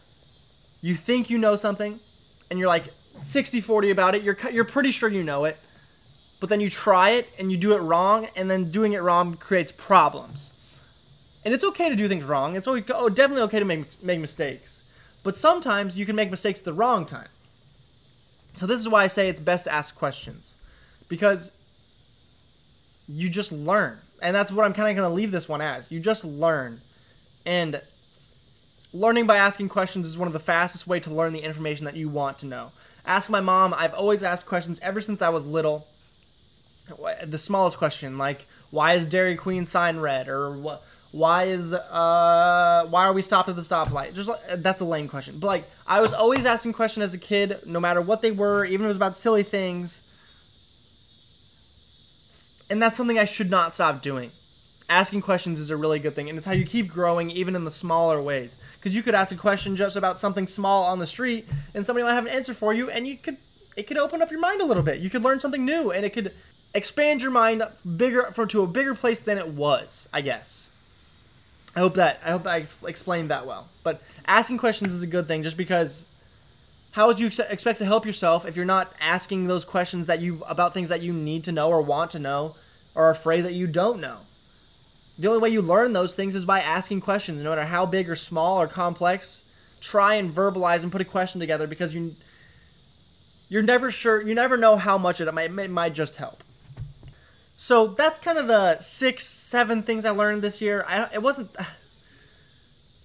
you 0.82 0.96
think 0.96 1.30
you 1.30 1.38
know 1.38 1.56
something, 1.56 2.02
and 2.50 2.60
you're 2.60 2.68
like 2.68 2.90
60-40 3.20 3.92
about 3.92 4.16
it. 4.16 4.24
You're 4.24 4.38
you're 4.52 4.64
pretty 4.64 4.92
sure 4.92 5.10
you 5.10 5.24
know 5.24 5.46
it, 5.46 5.58
but 6.40 6.50
then 6.50 6.60
you 6.60 6.70
try 6.70 7.12
it 7.12 7.30
and 7.40 7.52
you 7.52 7.58
do 7.58 7.74
it 7.74 7.80
wrong, 7.80 8.28
and 8.36 8.50
then 8.50 8.72
doing 8.72 8.94
it 8.94 9.02
wrong 9.02 9.36
creates 9.36 9.72
problems. 9.72 10.52
And 11.46 11.54
it's 11.54 11.64
okay 11.64 11.90
to 11.90 11.96
do 11.96 12.08
things 12.08 12.24
wrong. 12.24 12.56
It's 12.56 12.68
always, 12.68 12.86
oh, 12.94 13.10
definitely 13.10 13.44
okay 13.44 13.60
to 13.60 13.66
make, 13.66 14.04
make 14.04 14.20
mistakes. 14.20 14.82
But 15.24 15.36
sometimes 15.36 15.98
you 15.98 16.06
can 16.06 16.16
make 16.16 16.32
mistakes 16.32 16.60
the 16.60 16.74
wrong 16.74 17.06
time. 17.06 17.28
So 18.56 18.66
this 18.66 18.80
is 18.80 18.88
why 18.88 19.04
I 19.04 19.08
say 19.08 19.30
it's 19.30 19.40
best 19.40 19.66
to 19.66 19.74
ask 19.74 19.96
questions. 19.96 20.54
Because 21.10 21.52
you 23.08 23.30
just 23.30 23.52
learn. 23.52 23.98
And 24.22 24.36
that's 24.36 24.52
what 24.52 24.66
I'm 24.66 24.74
kind 24.74 24.90
of 24.90 24.96
going 24.96 25.10
to 25.10 25.14
leave 25.14 25.32
this 25.32 25.50
one 25.50 25.60
as. 25.60 25.92
You 25.92 26.00
just 26.00 26.24
learn. 26.24 26.80
And 27.46 27.82
learning 28.94 29.26
by 29.26 29.38
asking 29.38 29.70
questions 29.70 30.08
is 30.08 30.18
one 30.18 30.28
of 30.28 30.34
the 30.34 30.40
fastest 30.40 30.88
way 30.88 31.00
to 31.02 31.10
learn 31.10 31.34
the 31.34 31.42
information 31.42 31.86
that 31.86 31.96
you 31.96 32.08
want 32.08 32.40
to 32.40 32.46
know. 32.46 32.72
Ask 33.06 33.30
my 33.30 33.42
mom. 33.42 33.74
I've 33.74 33.94
always 33.94 34.24
asked 34.24 34.46
questions 34.46 34.80
ever 34.82 35.02
since 35.02 35.22
I 35.22 35.30
was 35.30 35.46
little. 35.46 35.88
The 37.24 37.40
smallest 37.40 37.78
question, 37.78 38.18
like, 38.18 38.46
why 38.72 38.94
is 38.94 39.06
Dairy 39.06 39.36
Queen 39.36 39.66
sign 39.66 40.00
red? 40.00 40.28
Or 40.28 40.58
what? 40.58 40.84
why 41.14 41.44
is 41.44 41.74
uh 41.74 42.88
why 42.90 43.06
are 43.06 43.14
we 43.14 43.22
stopped 43.22 43.48
at 43.48 43.56
the 43.56 43.62
stoplight? 43.62 44.16
Just 44.16 44.30
that's 44.58 44.82
a 44.82 44.86
lame 44.86 45.08
question. 45.08 45.38
But 45.40 45.48
like 45.48 45.64
I 45.88 46.02
was 46.02 46.12
always 46.12 46.46
asking 46.46 46.74
questions 46.74 47.04
as 47.04 47.14
a 47.14 47.20
kid, 47.20 47.60
no 47.68 47.80
matter 47.80 48.02
what 48.02 48.22
they 48.24 48.32
were, 48.32 48.66
even 48.66 48.82
if 48.82 48.86
it 48.86 48.88
was 48.88 48.98
about 48.98 49.16
silly 49.16 49.44
things. 49.44 50.02
And 52.70 52.82
that's 52.82 52.96
something 52.96 53.20
I 53.20 53.26
should 53.26 53.52
not 53.52 53.76
stop 53.76 54.02
doing. 54.02 54.32
Asking 54.90 55.22
questions 55.22 55.60
is 55.60 55.70
a 55.70 55.78
really 55.78 56.00
good 56.00 56.16
thing, 56.16 56.30
and 56.30 56.38
it's 56.38 56.46
how 56.46 56.52
you 56.54 56.66
keep 56.66 56.92
growing 56.92 57.30
even 57.30 57.56
in 57.56 57.64
the 57.64 57.72
smaller 57.72 58.22
ways. 58.22 58.58
Because 58.84 58.98
you 58.98 59.02
could 59.02 59.16
ask 59.16 59.32
a 59.32 59.38
question 59.38 59.78
just 59.78 59.96
about 59.96 60.20
something 60.20 60.46
small 60.46 60.84
on 60.84 61.00
the 61.00 61.08
street, 61.08 61.48
and 61.74 61.86
somebody 61.86 62.04
might 62.04 62.16
have 62.16 62.26
an 62.26 62.34
answer 62.34 62.54
for 62.54 62.74
you, 62.74 62.90
and 62.90 63.08
you 63.08 63.16
could 63.16 63.38
it 63.78 63.84
could 63.88 63.98
open 63.98 64.22
up 64.22 64.30
your 64.30 64.42
mind 64.42 64.60
a 64.60 64.66
little 64.66 64.84
bit. 64.84 65.00
You 65.00 65.10
could 65.10 65.24
learn 65.24 65.40
something 65.40 65.64
new, 65.64 65.92
and 65.92 66.04
it 66.04 66.10
could 66.10 66.34
expand 66.74 67.22
your 67.22 67.32
mind 67.32 67.64
bigger 67.96 68.24
for 68.34 68.46
to 68.46 68.62
a 68.62 68.68
bigger 68.68 68.94
place 68.94 69.22
than 69.22 69.38
it 69.38 69.48
was, 69.48 70.10
I 70.12 70.20
guess. 70.20 70.68
I 71.78 71.80
hope 71.80 71.94
that 71.94 72.20
I 72.26 72.32
hope 72.32 72.46
I 72.46 72.68
explained 72.86 73.32
that 73.32 73.48
well. 73.48 73.70
But 73.84 74.02
asking 74.26 74.58
questions 74.58 74.94
is 74.94 75.02
a 75.02 75.08
good 75.08 75.30
thing, 75.30 75.44
just 75.44 75.56
because. 75.56 76.04
How 76.92 77.08
would 77.08 77.22
you 77.22 77.28
expect 77.50 77.80
to 77.80 77.86
help 77.86 78.06
yourself 78.06 78.46
if 78.46 78.56
you're 78.58 78.66
not 78.66 78.94
asking 79.00 79.48
those 79.48 79.64
questions 79.66 80.08
that 80.08 80.20
you 80.20 80.44
about 80.46 80.74
things 80.74 80.90
that 80.90 81.02
you 81.02 81.14
need 81.14 81.46
to 81.46 81.54
know 81.54 81.70
or 81.70 81.82
want 81.82 82.12
to 82.12 82.20
know, 82.20 82.56
or 82.96 83.06
are 83.06 83.12
afraid 83.12 83.46
that 83.46 83.54
you 83.54 83.66
don't 83.66 84.02
know? 84.02 84.18
The 85.18 85.28
only 85.28 85.40
way 85.40 85.50
you 85.50 85.62
learn 85.62 85.94
those 85.94 86.16
things 86.16 86.36
is 86.36 86.46
by 86.46 86.60
asking 86.62 87.02
questions, 87.02 87.44
no 87.44 87.50
matter 87.50 87.66
how 87.66 87.86
big 87.86 88.10
or 88.10 88.16
small 88.16 88.60
or 88.60 88.68
complex. 88.68 89.42
Try 89.80 90.16
and 90.16 90.32
verbalize 90.32 90.84
and 90.84 90.92
put 90.92 91.02
a 91.02 91.06
question 91.06 91.40
together 91.40 91.68
because 91.68 91.94
you 91.94 92.16
you're 93.50 93.62
never 93.62 93.92
sure. 93.92 94.22
You 94.22 94.34
never 94.34 94.58
know 94.58 94.78
how 94.78 94.98
much 94.98 95.22
it 95.22 95.32
might 95.34 95.52
it 95.52 95.70
might 95.70 95.94
just 95.94 96.16
help. 96.16 96.44
So 97.56 97.88
that's 97.88 98.18
kind 98.18 98.38
of 98.38 98.48
the 98.48 98.80
six, 98.80 99.26
seven 99.26 99.84
things 99.84 100.06
I 100.06 100.10
learned 100.10 100.42
this 100.42 100.62
year. 100.62 100.86
I 100.88 101.10
it 101.14 101.22
wasn't. 101.22 101.52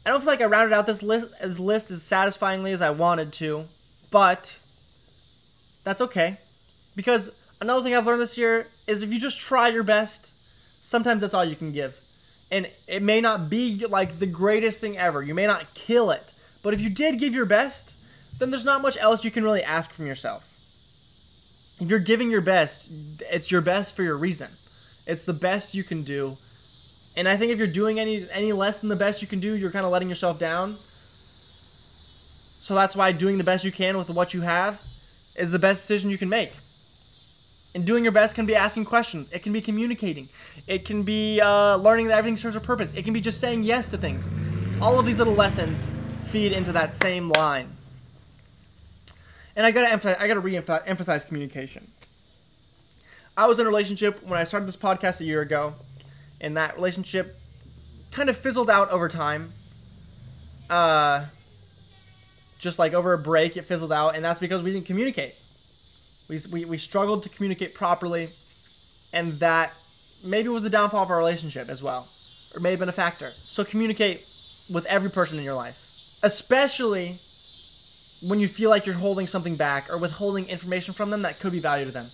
I 0.06 0.10
don't 0.10 0.20
feel 0.20 0.28
like 0.28 0.40
I 0.40 0.46
rounded 0.46 0.74
out 0.74 0.86
this 0.86 1.02
list 1.02 1.32
as 1.38 1.60
list 1.60 1.90
as 1.90 2.02
satisfyingly 2.02 2.72
as 2.72 2.80
I 2.80 2.88
wanted 2.90 3.32
to, 3.34 3.64
but 4.10 4.56
that's 5.84 6.00
okay, 6.00 6.38
because 6.96 7.30
another 7.60 7.82
thing 7.82 7.94
I've 7.94 8.06
learned 8.06 8.22
this 8.22 8.38
year 8.38 8.66
is 8.86 9.02
if 9.02 9.12
you 9.12 9.20
just 9.20 9.38
try 9.38 9.68
your 9.68 9.82
best, 9.82 10.30
sometimes 10.80 11.20
that's 11.20 11.34
all 11.34 11.44
you 11.44 11.56
can 11.56 11.72
give, 11.72 11.98
and 12.50 12.68
it 12.86 13.02
may 13.02 13.20
not 13.20 13.50
be 13.50 13.86
like 13.86 14.18
the 14.18 14.26
greatest 14.26 14.80
thing 14.80 14.96
ever. 14.96 15.22
You 15.22 15.34
may 15.34 15.46
not 15.46 15.74
kill 15.74 16.10
it, 16.10 16.32
but 16.62 16.74
if 16.74 16.80
you 16.80 16.90
did 16.90 17.18
give 17.18 17.34
your 17.34 17.46
best, 17.46 17.94
then 18.38 18.50
there's 18.50 18.64
not 18.64 18.82
much 18.82 18.96
else 18.98 19.24
you 19.24 19.30
can 19.30 19.44
really 19.44 19.62
ask 19.62 19.90
from 19.90 20.06
yourself 20.06 20.48
if 21.80 21.88
you're 21.88 21.98
giving 21.98 22.30
your 22.30 22.40
best, 22.40 22.88
it's 23.30 23.50
your 23.50 23.60
best 23.60 23.94
for 23.94 24.02
your 24.02 24.16
reason. 24.16 24.48
It's 25.06 25.24
the 25.24 25.32
best 25.32 25.74
you 25.74 25.84
can 25.84 26.02
do. 26.02 26.36
And 27.16 27.28
I 27.28 27.36
think 27.36 27.52
if 27.52 27.58
you're 27.58 27.66
doing 27.66 27.98
any 27.98 28.26
any 28.32 28.52
less 28.52 28.78
than 28.78 28.88
the 28.88 28.96
best 28.96 29.22
you 29.22 29.28
can 29.28 29.40
do, 29.40 29.54
you're 29.54 29.70
kind 29.70 29.86
of 29.86 29.92
letting 29.92 30.08
yourself 30.08 30.38
down. 30.38 30.76
So 32.60 32.74
that's 32.74 32.94
why 32.94 33.12
doing 33.12 33.38
the 33.38 33.44
best 33.44 33.64
you 33.64 33.72
can 33.72 33.96
with 33.96 34.10
what 34.10 34.34
you 34.34 34.42
have 34.42 34.82
is 35.36 35.50
the 35.50 35.58
best 35.58 35.82
decision 35.82 36.10
you 36.10 36.18
can 36.18 36.28
make. 36.28 36.52
And 37.74 37.84
doing 37.84 38.02
your 38.02 38.12
best 38.12 38.34
can 38.34 38.46
be 38.46 38.54
asking 38.54 38.86
questions. 38.86 39.30
It 39.32 39.42
can 39.42 39.52
be 39.52 39.60
communicating. 39.60 40.28
It 40.66 40.84
can 40.84 41.02
be 41.02 41.40
uh, 41.40 41.76
learning 41.76 42.08
that 42.08 42.18
everything 42.18 42.36
serves 42.36 42.56
a 42.56 42.60
purpose. 42.60 42.92
It 42.94 43.04
can 43.04 43.12
be 43.12 43.20
just 43.20 43.40
saying 43.40 43.62
yes 43.62 43.88
to 43.90 43.98
things. 43.98 44.28
All 44.80 44.98
of 44.98 45.06
these 45.06 45.18
little 45.18 45.34
lessons 45.34 45.90
feed 46.30 46.52
into 46.52 46.72
that 46.72 46.94
same 46.94 47.28
line. 47.30 47.68
And 49.56 49.66
I 49.66 49.70
gotta 49.70 49.90
emphasize, 49.90 50.16
I 50.20 50.28
gotta 50.28 50.40
re-emphasize 50.40 51.24
communication. 51.24 51.90
I 53.36 53.46
was 53.46 53.58
in 53.58 53.66
a 53.66 53.68
relationship 53.68 54.22
when 54.24 54.38
I 54.38 54.44
started 54.44 54.66
this 54.66 54.76
podcast 54.76 55.20
a 55.20 55.24
year 55.24 55.42
ago, 55.42 55.74
and 56.40 56.56
that 56.56 56.76
relationship 56.76 57.36
kind 58.10 58.28
of 58.28 58.36
fizzled 58.36 58.70
out 58.70 58.90
over 58.90 59.08
time. 59.08 59.52
Uh, 60.70 61.26
just 62.58 62.78
like 62.78 62.94
over 62.94 63.12
a 63.12 63.18
break, 63.18 63.56
it 63.56 63.62
fizzled 63.62 63.92
out, 63.92 64.16
and 64.16 64.24
that's 64.24 64.40
because 64.40 64.62
we 64.62 64.72
didn't 64.72 64.86
communicate. 64.86 65.34
We, 66.28 66.40
we, 66.50 66.64
we 66.64 66.78
struggled 66.78 67.22
to 67.22 67.28
communicate 67.28 67.74
properly, 67.74 68.28
and 69.12 69.40
that 69.40 69.72
maybe 70.24 70.48
was 70.48 70.62
the 70.62 70.70
downfall 70.70 71.04
of 71.04 71.10
our 71.10 71.18
relationship 71.18 71.68
as 71.68 71.82
well, 71.82 72.06
or 72.54 72.60
may 72.60 72.70
have 72.70 72.78
been 72.78 72.88
a 72.88 72.92
factor. 72.92 73.32
So 73.36 73.64
communicate 73.64 74.18
with 74.72 74.84
every 74.86 75.10
person 75.10 75.38
in 75.38 75.44
your 75.44 75.54
life, 75.54 76.18
especially 76.22 77.16
when 78.26 78.40
you 78.40 78.48
feel 78.48 78.68
like 78.68 78.84
you're 78.84 78.94
holding 78.94 79.26
something 79.26 79.56
back 79.56 79.90
or 79.90 79.96
withholding 79.96 80.48
information 80.48 80.92
from 80.92 81.10
them 81.10 81.22
that 81.22 81.38
could 81.38 81.52
be 81.52 81.60
valuable 81.60 81.92
to 81.92 81.98
them. 81.98 82.06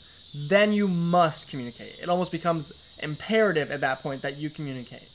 Then 0.48 0.72
you 0.72 0.86
must 0.86 1.48
communicate. 1.48 1.98
It 2.02 2.08
almost 2.08 2.30
becomes 2.30 2.98
imperative 3.02 3.70
at 3.70 3.80
that 3.80 4.00
point 4.02 4.22
that 4.22 4.36
you 4.36 4.50
communicate. 4.50 5.08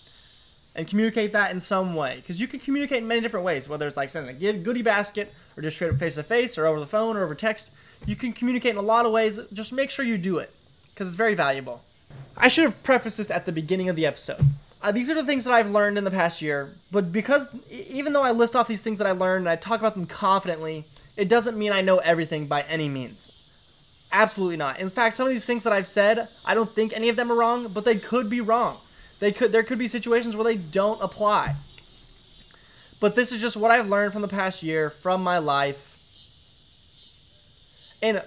And 0.75 0.87
communicate 0.87 1.33
that 1.33 1.51
in 1.51 1.59
some 1.59 1.95
way. 1.95 2.17
Because 2.17 2.39
you 2.39 2.47
can 2.47 2.59
communicate 2.59 2.99
in 2.99 3.07
many 3.07 3.21
different 3.21 3.45
ways, 3.45 3.67
whether 3.67 3.87
it's 3.87 3.97
like 3.97 4.09
sending 4.09 4.35
a 4.35 4.53
goodie 4.53 4.81
basket 4.81 5.33
or 5.57 5.61
just 5.61 5.75
straight 5.75 5.91
up 5.91 5.97
face 5.97 6.15
to 6.15 6.23
face 6.23 6.57
or 6.57 6.65
over 6.65 6.79
the 6.79 6.87
phone 6.87 7.17
or 7.17 7.23
over 7.23 7.35
text. 7.35 7.71
You 8.05 8.15
can 8.15 8.33
communicate 8.33 8.71
in 8.71 8.77
a 8.77 8.81
lot 8.81 9.05
of 9.05 9.11
ways. 9.11 9.39
Just 9.53 9.71
make 9.71 9.89
sure 9.89 10.05
you 10.05 10.17
do 10.17 10.37
it 10.37 10.51
because 10.93 11.07
it's 11.07 11.15
very 11.15 11.35
valuable. 11.35 11.81
I 12.37 12.47
should 12.47 12.63
have 12.63 12.83
prefaced 12.83 13.17
this 13.17 13.29
at 13.29 13.45
the 13.45 13.51
beginning 13.51 13.89
of 13.89 13.95
the 13.95 14.05
episode. 14.05 14.41
Uh, 14.81 14.91
these 14.91 15.09
are 15.09 15.13
the 15.13 15.25
things 15.25 15.43
that 15.43 15.53
I've 15.53 15.71
learned 15.71 15.97
in 15.97 16.05
the 16.05 16.11
past 16.11 16.41
year, 16.41 16.69
but 16.89 17.11
because 17.11 17.47
even 17.69 18.13
though 18.13 18.23
I 18.23 18.31
list 18.31 18.55
off 18.55 18.67
these 18.67 18.81
things 18.81 18.97
that 18.99 19.07
I 19.07 19.11
learned 19.11 19.41
and 19.41 19.49
I 19.49 19.57
talk 19.57 19.79
about 19.79 19.93
them 19.93 20.05
confidently, 20.05 20.85
it 21.17 21.27
doesn't 21.27 21.57
mean 21.57 21.73
I 21.73 21.81
know 21.81 21.97
everything 21.97 22.47
by 22.47 22.61
any 22.61 22.87
means. 22.87 23.33
Absolutely 24.11 24.55
not. 24.55 24.79
In 24.79 24.89
fact, 24.89 25.17
some 25.17 25.27
of 25.27 25.33
these 25.33 25.43
things 25.43 25.65
that 25.65 25.73
I've 25.73 25.87
said, 25.87 26.27
I 26.45 26.53
don't 26.53 26.69
think 26.69 26.93
any 26.93 27.09
of 27.09 27.17
them 27.17 27.29
are 27.29 27.35
wrong, 27.35 27.67
but 27.73 27.83
they 27.83 27.97
could 27.97 28.29
be 28.29 28.39
wrong. 28.39 28.77
They 29.19 29.33
could 29.33 29.51
there 29.51 29.63
could 29.63 29.77
be 29.77 29.89
situations 29.89 30.35
where 30.35 30.45
they 30.45 30.55
don't 30.55 31.01
apply. 31.01 31.55
But 33.01 33.15
this 33.15 33.31
is 33.31 33.41
just 33.41 33.57
what 33.57 33.71
I've 33.71 33.89
learned 33.89 34.13
from 34.13 34.21
the 34.21 34.27
past 34.27 34.63
year, 34.63 34.89
from 34.89 35.21
my 35.21 35.37
life. 35.37 35.88
And 38.01 38.23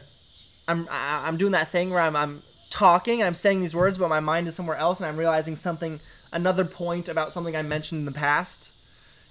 I'm 0.69 0.87
I'm 0.91 1.37
doing 1.37 1.53
that 1.53 1.69
thing 1.69 1.91
where 1.91 2.01
I'm 2.01 2.17
I'm 2.17 2.43
talking 2.71 3.21
and 3.21 3.27
I'm 3.27 3.35
saying 3.35 3.61
these 3.61 3.75
words, 3.75 3.99
but 3.99 4.09
my 4.09 4.21
mind 4.21 4.49
is 4.49 4.55
somewhere 4.55 4.77
else, 4.77 4.99
and 4.99 5.07
I'm 5.07 5.17
realizing 5.17 5.57
something, 5.57 6.01
another 6.33 6.65
point 6.65 7.09
about 7.09 7.33
something 7.33 7.57
I 7.57 7.63
mentioned 7.63 8.01
in 8.01 8.05
the 8.05 8.13
past. 8.13 8.71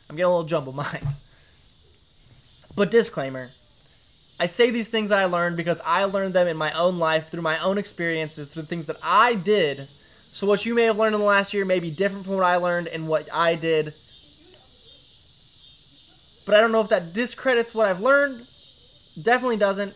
I'm 0.09 0.15
getting 0.15 0.27
a 0.27 0.35
little 0.35 0.47
jumbled 0.47 0.75
mind. 0.85 1.07
But 2.75 2.91
disclaimer 2.91 3.51
I 4.41 4.47
say 4.47 4.71
these 4.71 4.89
things 4.89 5.09
that 5.09 5.19
I 5.19 5.25
learned 5.25 5.55
because 5.55 5.79
I 5.85 6.05
learned 6.05 6.33
them 6.33 6.47
in 6.47 6.57
my 6.57 6.71
own 6.71 6.97
life 6.97 7.29
through 7.29 7.43
my 7.43 7.59
own 7.59 7.77
experiences, 7.77 8.47
through 8.47 8.63
things 8.63 8.87
that 8.87 8.97
I 9.03 9.35
did. 9.35 9.87
So, 10.31 10.47
what 10.47 10.65
you 10.65 10.73
may 10.73 10.85
have 10.85 10.97
learned 10.97 11.13
in 11.13 11.21
the 11.21 11.27
last 11.27 11.53
year 11.53 11.63
may 11.63 11.79
be 11.79 11.91
different 11.91 12.25
from 12.25 12.37
what 12.37 12.43
I 12.43 12.55
learned 12.55 12.87
and 12.87 13.07
what 13.07 13.31
I 13.31 13.53
did. 13.53 13.93
But 16.47 16.55
I 16.55 16.59
don't 16.59 16.71
know 16.71 16.81
if 16.81 16.89
that 16.89 17.13
discredits 17.13 17.75
what 17.75 17.85
I've 17.85 18.01
learned. 18.01 18.47
Definitely 19.21 19.57
doesn't. 19.57 19.93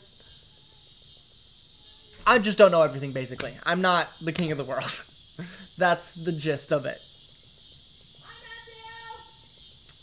I 2.27 2.39
just 2.39 2.57
don't 2.57 2.71
know 2.71 2.81
everything, 2.81 3.11
basically. 3.11 3.53
I'm 3.65 3.81
not 3.81 4.07
the 4.21 4.31
king 4.31 4.51
of 4.51 4.57
the 4.57 4.63
world. 4.63 5.03
That's 5.77 6.13
the 6.13 6.31
gist 6.31 6.71
of 6.71 6.85
it. 6.85 6.99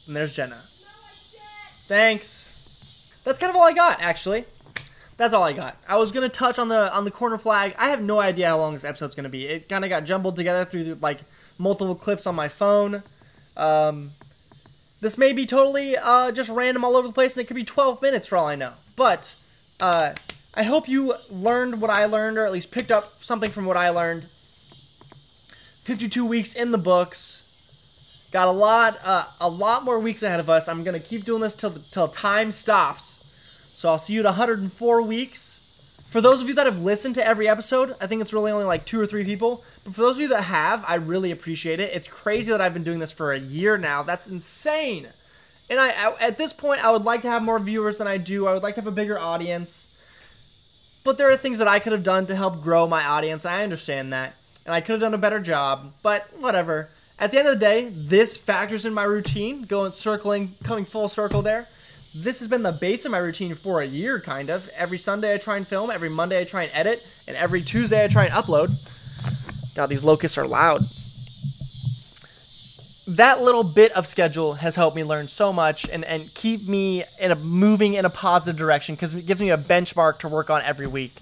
And 0.07 0.17
there's 0.17 0.35
Jenna. 0.35 0.61
Thanks. 1.87 3.13
That's 3.25 3.39
kind 3.39 3.51
of 3.51 3.57
all 3.57 3.63
I 3.63 3.73
got, 3.73 4.01
actually. 4.01 4.45
That's 5.17 5.35
all 5.35 5.43
I 5.43 5.53
got. 5.53 5.77
I 5.87 5.97
was 5.97 6.11
gonna 6.11 6.29
touch 6.29 6.59
on 6.59 6.69
the 6.69 6.93
on 6.93 7.05
the 7.05 7.11
corner 7.11 7.39
flag. 7.39 7.75
I 7.79 7.91
have 7.91 8.03
no 8.03 8.19
idea 8.19 8.49
how 8.49 8.59
long 8.59 8.75
this 8.75 8.83
episode's 8.83 9.15
gonna 9.15 9.29
be. 9.29 9.47
It 9.47 9.69
kind 9.69 9.85
of 9.85 9.91
got 9.91 10.05
jumbled 10.05 10.37
together 10.37 10.65
through 10.65 10.99
like 11.01 11.21
multiple 11.59 11.95
clips 11.95 12.27
on 12.27 12.35
my 12.35 12.49
phone. 12.49 13.03
Um, 13.57 14.13
this 15.01 15.19
may 15.19 15.33
be 15.33 15.47
totally 15.47 15.97
uh, 15.97 16.33
just 16.33 16.49
random 16.49 16.85
all 16.85 16.97
over 16.97 17.07
the 17.07 17.15
place, 17.15 17.37
and 17.37 17.43
it 17.43 17.47
could 17.47 17.57
be 17.57 17.65
12 17.65 18.01
minutes 18.03 18.27
for 18.27 18.37
all 18.37 18.47
I 18.47 18.55
know. 18.55 18.73
But 18.97 19.35
uh, 19.81 20.15
I 20.55 20.65
hope 20.65 20.89
you 20.89 21.15
learned 21.31 21.81
what 21.81 21.91
I 21.91 22.05
learned, 22.05 22.37
or 22.37 22.45
at 22.45 22.53
least 22.53 22.71
picked 22.71 22.91
up 22.91 23.23
something 23.23 23.51
from 23.51 23.65
what 23.65 23.77
I 23.77 23.89
learned. 23.89 24.25
52 25.85 26.25
weeks 26.25 26.53
in 26.53 26.73
the 26.73 26.79
books. 26.79 27.43
Got 28.33 28.49
a 28.49 28.53
lot, 28.53 28.99
uh, 29.05 29.25
a 29.41 29.49
lot 29.49 29.85
more 29.85 29.99
weeks 29.99 30.23
ahead 30.23 30.41
of 30.41 30.51
us. 30.51 30.69
I'm 30.69 30.85
gonna 30.85 31.01
keep 31.01 31.25
doing 31.25 31.41
this 31.41 31.55
till 31.55 31.73
till 31.91 32.09
time 32.09 32.53
stops. 32.53 33.19
So 33.75 33.89
I'll 33.89 33.99
see 33.99 34.13
you 34.13 34.21
at 34.21 34.27
104 34.27 35.03
weeks. 35.03 35.59
For 36.11 36.21
those 36.21 36.43
of 36.43 36.49
you 36.49 36.55
that 36.55 36.67
have 36.67 36.83
listened 36.83 37.15
to 37.15 37.27
every 37.27 37.49
episode, 37.49 37.97
I 37.99 38.07
think 38.07 38.21
it's 38.21 38.35
really 38.35 38.53
only 38.53 38.67
like 38.67 38.85
two 38.85 39.01
or 39.01 39.07
three 39.07 39.25
people. 39.25 39.65
But 39.83 39.95
for 39.95 40.03
those 40.03 40.17
of 40.17 40.21
you 40.21 40.29
that 40.29 40.43
have, 40.43 40.85
I 40.87 40.97
really 40.97 41.31
appreciate 41.31 41.81
it. 41.81 41.91
It's 41.95 42.07
crazy 42.07 42.51
that 42.51 42.61
I've 42.61 42.75
been 42.75 42.85
doing 42.85 42.99
this 42.99 43.11
for 43.11 43.33
a 43.33 43.39
year 43.39 43.79
now. 43.79 44.03
That's 44.03 44.29
insane. 44.29 45.09
And 45.71 45.81
I, 45.81 46.13
at 46.21 46.37
this 46.37 46.53
point, 46.53 46.85
I 46.85 46.91
would 46.91 47.05
like 47.05 47.23
to 47.23 47.31
have 47.31 47.43
more 47.43 47.59
viewers 47.59 47.97
than 47.97 48.07
I 48.07 48.19
do. 48.19 48.47
I 48.47 48.53
would 48.53 48.63
like 48.63 48.75
to 48.75 48.83
have 48.83 48.87
a 48.87 48.95
bigger 48.95 49.19
audience. 49.19 49.87
But 51.05 51.19
there 51.19 51.31
are 51.31 51.37
things 51.37 51.59
that 51.59 51.69
I 51.69 51.79
could 51.79 51.93
have 51.93 52.05
done 52.05 52.27
to 52.27 52.37
help 52.37 52.63
grow 52.63 52.87
my 52.87 53.05
audience. 53.05 53.45
I 53.45 53.63
understand 53.63 54.13
that. 54.13 54.35
And 54.65 54.75
I 54.75 54.81
could 54.81 54.93
have 54.93 55.01
done 55.01 55.15
a 55.15 55.19
better 55.19 55.41
job. 55.41 55.93
But 56.03 56.29
whatever. 56.39 56.89
At 57.19 57.31
the 57.31 57.39
end 57.39 57.49
of 57.49 57.55
the 57.55 57.61
day, 57.61 57.89
this 57.89 58.37
factors 58.37 58.85
in 58.85 58.95
my 58.95 59.05
routine, 59.05 59.63
going 59.63 59.93
circling, 59.93 60.51
coming 60.65 60.85
full 60.85 61.09
circle 61.09 61.43
there. 61.43 61.67
This 62.15 62.41
has 62.41 62.49
been 62.49 62.63
the 62.63 62.73
base 62.73 63.05
of 63.05 63.11
my 63.11 63.19
routine 63.19 63.55
for 63.55 63.81
a 63.81 63.87
year, 63.87 64.21
kind 64.21 64.51
of. 64.51 64.69
Every 64.77 64.99
Sunday 64.99 65.35
I 65.35 65.39
try 65.39 65.57
and 65.57 65.67
film, 65.67 65.91
every 65.91 66.11
Monday 66.11 66.41
I 66.41 66.45
try 66.45 66.65
and 66.65 66.73
edit, 66.75 67.07
and 67.27 67.37
every 67.37 67.63
Tuesday 67.63 68.05
I 68.05 68.09
try 68.09 68.25
and 68.25 68.33
upload. 68.35 68.71
God, 69.75 69.87
these 69.87 70.05
locusts 70.05 70.37
are 70.37 70.47
loud. 70.47 70.83
That 73.09 73.43
little 73.43 73.65
bit 73.65 73.93
of 73.93 74.07
schedule 74.07 74.55
has 74.55 74.77
helped 74.77 74.95
me 74.95 75.03
learn 75.03 75.27
so 75.27 75.53
much 75.53 75.89
and, 75.89 76.05
and 76.05 76.33
keep 76.35 76.69
me 76.69 77.03
in 77.21 77.33
a 77.33 77.35
moving 77.35 77.95
in 77.95 78.05
a 78.05 78.11
positive 78.11 78.57
direction 78.57 78.95
because 78.95 79.13
it 79.13 79.27
gives 79.27 79.41
me 79.41 79.51
a 79.51 79.59
benchmark 79.59 80.21
to 80.21 80.29
work 80.29 80.51
on 80.51 80.63
every 80.63 80.87
week. 80.87 81.17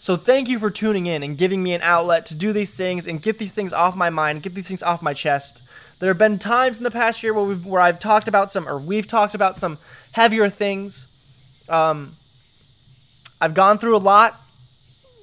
So 0.00 0.16
thank 0.16 0.48
you 0.48 0.58
for 0.58 0.70
tuning 0.70 1.06
in 1.06 1.22
and 1.22 1.36
giving 1.36 1.62
me 1.62 1.74
an 1.74 1.82
outlet 1.82 2.26
to 2.26 2.34
do 2.34 2.52
these 2.52 2.74
things 2.74 3.06
and 3.06 3.20
get 3.20 3.38
these 3.38 3.52
things 3.52 3.72
off 3.72 3.94
my 3.94 4.10
mind, 4.10 4.42
get 4.42 4.54
these 4.54 4.66
things 4.66 4.82
off 4.82 5.02
my 5.02 5.12
chest. 5.14 5.62
There 5.98 6.08
have 6.08 6.16
been 6.16 6.38
times 6.38 6.78
in 6.78 6.84
the 6.84 6.90
past 6.90 7.22
year 7.22 7.34
where 7.34 7.44
we've 7.44 7.66
where 7.66 7.82
I've 7.82 8.00
talked 8.00 8.26
about 8.26 8.50
some 8.50 8.66
or 8.66 8.78
we've 8.78 9.06
talked 9.06 9.34
about 9.34 9.58
some 9.58 9.76
heavier 10.12 10.48
things. 10.48 11.06
Um, 11.68 12.16
I've 13.40 13.52
gone 13.52 13.76
through 13.76 13.94
a 13.94 13.98
lot. 13.98 14.40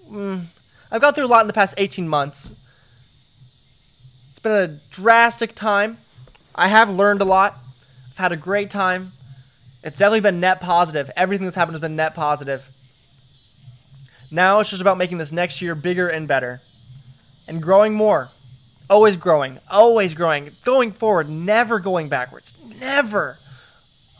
Mm, 0.07 0.45
I've 0.91 1.01
gone 1.01 1.15
through 1.15 1.25
a 1.25 1.27
lot 1.27 1.41
in 1.41 1.47
the 1.47 1.53
past 1.53 1.73
18 1.77 2.07
months. 2.07 2.53
Been 4.47 4.69
a 4.69 4.79
drastic 4.91 5.55
time. 5.55 5.97
I 6.55 6.69
have 6.69 6.89
learned 6.89 7.19
a 7.19 7.25
lot. 7.25 7.57
I've 8.11 8.17
had 8.17 8.31
a 8.31 8.37
great 8.37 8.69
time. 8.69 9.11
It's 9.83 9.99
definitely 9.99 10.21
been 10.21 10.39
net 10.39 10.61
positive. 10.61 11.11
Everything 11.17 11.43
that's 11.43 11.57
happened 11.57 11.73
has 11.73 11.81
been 11.81 11.97
net 11.97 12.15
positive. 12.15 12.65
Now 14.31 14.61
it's 14.61 14.69
just 14.69 14.81
about 14.81 14.97
making 14.97 15.17
this 15.17 15.33
next 15.33 15.61
year 15.61 15.75
bigger 15.75 16.07
and 16.07 16.29
better 16.29 16.61
and 17.45 17.61
growing 17.61 17.93
more. 17.93 18.29
Always 18.89 19.17
growing, 19.17 19.59
always 19.69 20.13
growing, 20.13 20.51
going 20.63 20.93
forward, 20.93 21.27
never 21.27 21.77
going 21.79 22.07
backwards. 22.07 22.53
Never. 22.79 23.39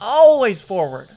Always 0.01 0.59
forward. 0.59 1.07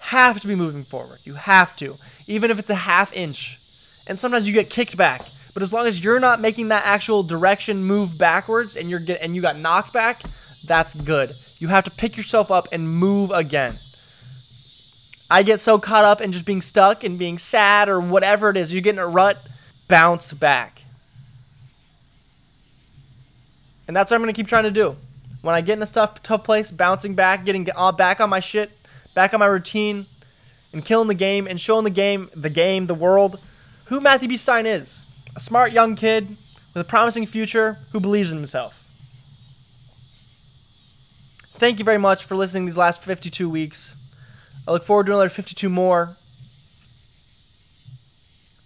Have 0.00 0.40
to 0.40 0.48
be 0.48 0.56
moving 0.56 0.82
forward. 0.82 1.20
You 1.22 1.34
have 1.34 1.76
to, 1.76 1.94
even 2.26 2.50
if 2.50 2.58
it's 2.58 2.70
a 2.70 2.74
half 2.74 3.14
inch. 3.14 3.60
And 4.08 4.18
sometimes 4.18 4.48
you 4.48 4.52
get 4.52 4.68
kicked 4.68 4.96
back. 4.96 5.22
But 5.54 5.62
as 5.62 5.72
long 5.72 5.86
as 5.86 6.02
you're 6.02 6.20
not 6.20 6.40
making 6.40 6.68
that 6.68 6.84
actual 6.86 7.22
direction 7.22 7.84
move 7.84 8.16
backwards 8.16 8.76
and 8.76 8.88
you're 8.88 9.00
get 9.00 9.20
and 9.20 9.36
you 9.36 9.42
got 9.42 9.58
knocked 9.58 9.92
back, 9.92 10.22
that's 10.64 10.94
good. 10.94 11.30
You 11.58 11.68
have 11.68 11.84
to 11.84 11.90
pick 11.90 12.16
yourself 12.16 12.50
up 12.50 12.68
and 12.72 12.88
move 12.88 13.30
again. 13.30 13.74
I 15.30 15.42
get 15.42 15.60
so 15.60 15.78
caught 15.78 16.04
up 16.04 16.20
in 16.20 16.32
just 16.32 16.44
being 16.44 16.60
stuck 16.60 17.04
and 17.04 17.18
being 17.18 17.38
sad 17.38 17.88
or 17.88 18.00
whatever 18.00 18.50
it 18.50 18.56
is. 18.56 18.72
You 18.72 18.80
get 18.80 18.94
in 18.94 18.98
a 18.98 19.06
rut, 19.06 19.38
bounce 19.88 20.32
back. 20.32 20.82
And 23.86 23.96
that's 23.96 24.10
what 24.10 24.16
I'm 24.16 24.22
going 24.22 24.32
to 24.32 24.38
keep 24.38 24.46
trying 24.46 24.64
to 24.64 24.70
do. 24.70 24.96
When 25.40 25.54
I 25.54 25.60
get 25.60 25.76
in 25.76 25.82
a 25.82 25.86
tough, 25.86 26.22
tough 26.22 26.44
place, 26.44 26.70
bouncing 26.70 27.14
back, 27.14 27.44
getting 27.44 27.68
uh, 27.74 27.92
back 27.92 28.20
on 28.20 28.30
my 28.30 28.40
shit, 28.40 28.70
back 29.14 29.34
on 29.34 29.40
my 29.40 29.46
routine, 29.46 30.06
and 30.72 30.84
killing 30.84 31.08
the 31.08 31.14
game 31.14 31.46
and 31.46 31.60
showing 31.60 31.84
the 31.84 31.90
game, 31.90 32.30
the 32.34 32.50
game, 32.50 32.86
the 32.86 32.94
world, 32.94 33.40
who 33.86 34.00
Matthew 34.00 34.28
B. 34.28 34.36
Stein 34.36 34.66
is. 34.66 35.01
A 35.34 35.40
smart 35.40 35.72
young 35.72 35.96
kid 35.96 36.28
with 36.74 36.80
a 36.80 36.84
promising 36.84 37.26
future 37.26 37.78
who 37.92 38.00
believes 38.00 38.30
in 38.30 38.38
himself. 38.38 38.78
Thank 41.54 41.78
you 41.78 41.84
very 41.84 41.98
much 41.98 42.24
for 42.24 42.34
listening 42.34 42.66
these 42.66 42.76
last 42.76 43.02
52 43.02 43.48
weeks. 43.48 43.94
I 44.66 44.72
look 44.72 44.84
forward 44.84 45.06
to 45.06 45.12
another 45.12 45.28
52 45.28 45.68
more. 45.68 46.16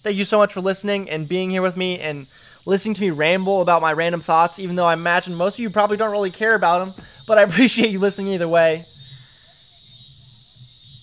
Thank 0.02 0.16
you 0.16 0.24
so 0.24 0.38
much 0.38 0.52
for 0.52 0.61
listening 0.61 1.11
and 1.11 1.29
being 1.29 1.50
here 1.50 1.62
with 1.62 1.76
me 1.76 1.98
and 1.98 2.26
listening 2.64 2.94
to 2.94 3.00
me 3.00 3.11
ramble 3.11 3.61
about 3.61 3.83
my 3.83 3.92
random 3.92 4.20
thoughts, 4.20 4.59
even 4.59 4.76
though 4.76 4.87
I 4.87 4.92
imagine 4.92 5.35
most 5.35 5.55
of 5.55 5.61
you 5.61 5.70
probably 5.70 5.96
don't 5.96 6.11
really 6.11 6.31
care 6.31 6.55
about 6.55 6.85
them, 6.85 7.05
but 7.26 7.38
I 7.38 7.42
appreciate 7.48 7.90
you 7.90 7.98
listening 7.98 8.29
either 8.29 8.48
way. 8.48 8.85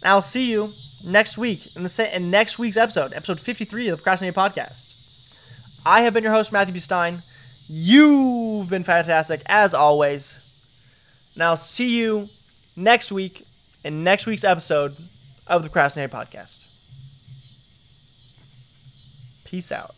I'll 0.03 0.21
see 0.21 0.51
you 0.51 0.69
next 1.05 1.37
week 1.37 1.75
in 1.75 1.83
the 1.83 2.09
in 2.15 2.29
next 2.29 2.59
week's 2.59 2.77
episode, 2.77 3.13
episode 3.13 3.39
53 3.39 3.87
of 3.89 3.97
the 3.97 4.03
Procrastinating 4.03 4.35
Podcast. 4.35 4.82
I 5.85 6.01
have 6.01 6.13
been 6.13 6.23
your 6.23 6.33
host, 6.33 6.51
Matthew 6.51 6.73
B. 6.73 6.79
Stein. 6.79 7.23
You've 7.67 8.69
been 8.69 8.83
fantastic 8.83 9.41
as 9.45 9.73
always. 9.73 10.37
Now, 11.35 11.55
see 11.55 11.97
you 11.97 12.29
next 12.75 13.11
week 13.11 13.45
in 13.83 14.03
next 14.03 14.25
week's 14.25 14.43
episode 14.43 14.95
of 15.47 15.63
the 15.63 15.69
Procrastinated 15.69 16.15
Podcast. 16.15 16.65
Peace 19.45 19.71
out. 19.71 19.95